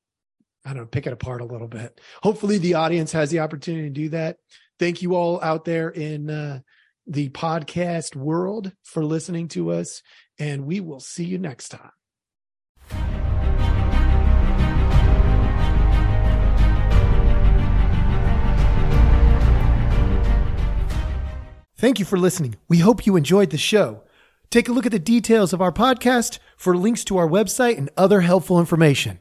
I 0.65 0.69
don't 0.69 0.83
know, 0.83 0.85
pick 0.85 1.07
it 1.07 1.13
apart 1.13 1.41
a 1.41 1.45
little 1.45 1.67
bit. 1.67 1.99
Hopefully 2.23 2.57
the 2.57 2.75
audience 2.75 3.11
has 3.11 3.29
the 3.29 3.39
opportunity 3.39 3.87
to 3.87 3.93
do 3.93 4.09
that. 4.09 4.37
Thank 4.79 5.01
you 5.01 5.15
all 5.15 5.41
out 5.41 5.65
there 5.65 5.89
in 5.89 6.29
uh, 6.29 6.59
the 7.07 7.29
podcast 7.29 8.15
world 8.15 8.71
for 8.83 9.03
listening 9.03 9.47
to 9.49 9.71
us, 9.71 10.01
and 10.39 10.65
we 10.65 10.79
will 10.79 10.99
see 10.99 11.25
you 11.25 11.37
next 11.37 11.69
time. 11.69 11.91
Thank 21.81 21.97
you 21.97 22.05
for 22.05 22.19
listening. 22.19 22.57
We 22.69 22.77
hope 22.77 23.07
you 23.07 23.15
enjoyed 23.15 23.49
the 23.49 23.57
show. 23.57 24.03
Take 24.51 24.69
a 24.69 24.71
look 24.71 24.85
at 24.85 24.91
the 24.91 24.99
details 24.99 25.51
of 25.51 25.63
our 25.63 25.71
podcast 25.71 26.37
for 26.55 26.77
links 26.77 27.03
to 27.05 27.17
our 27.17 27.27
website 27.27 27.79
and 27.79 27.89
other 27.97 28.21
helpful 28.21 28.59
information. 28.59 29.17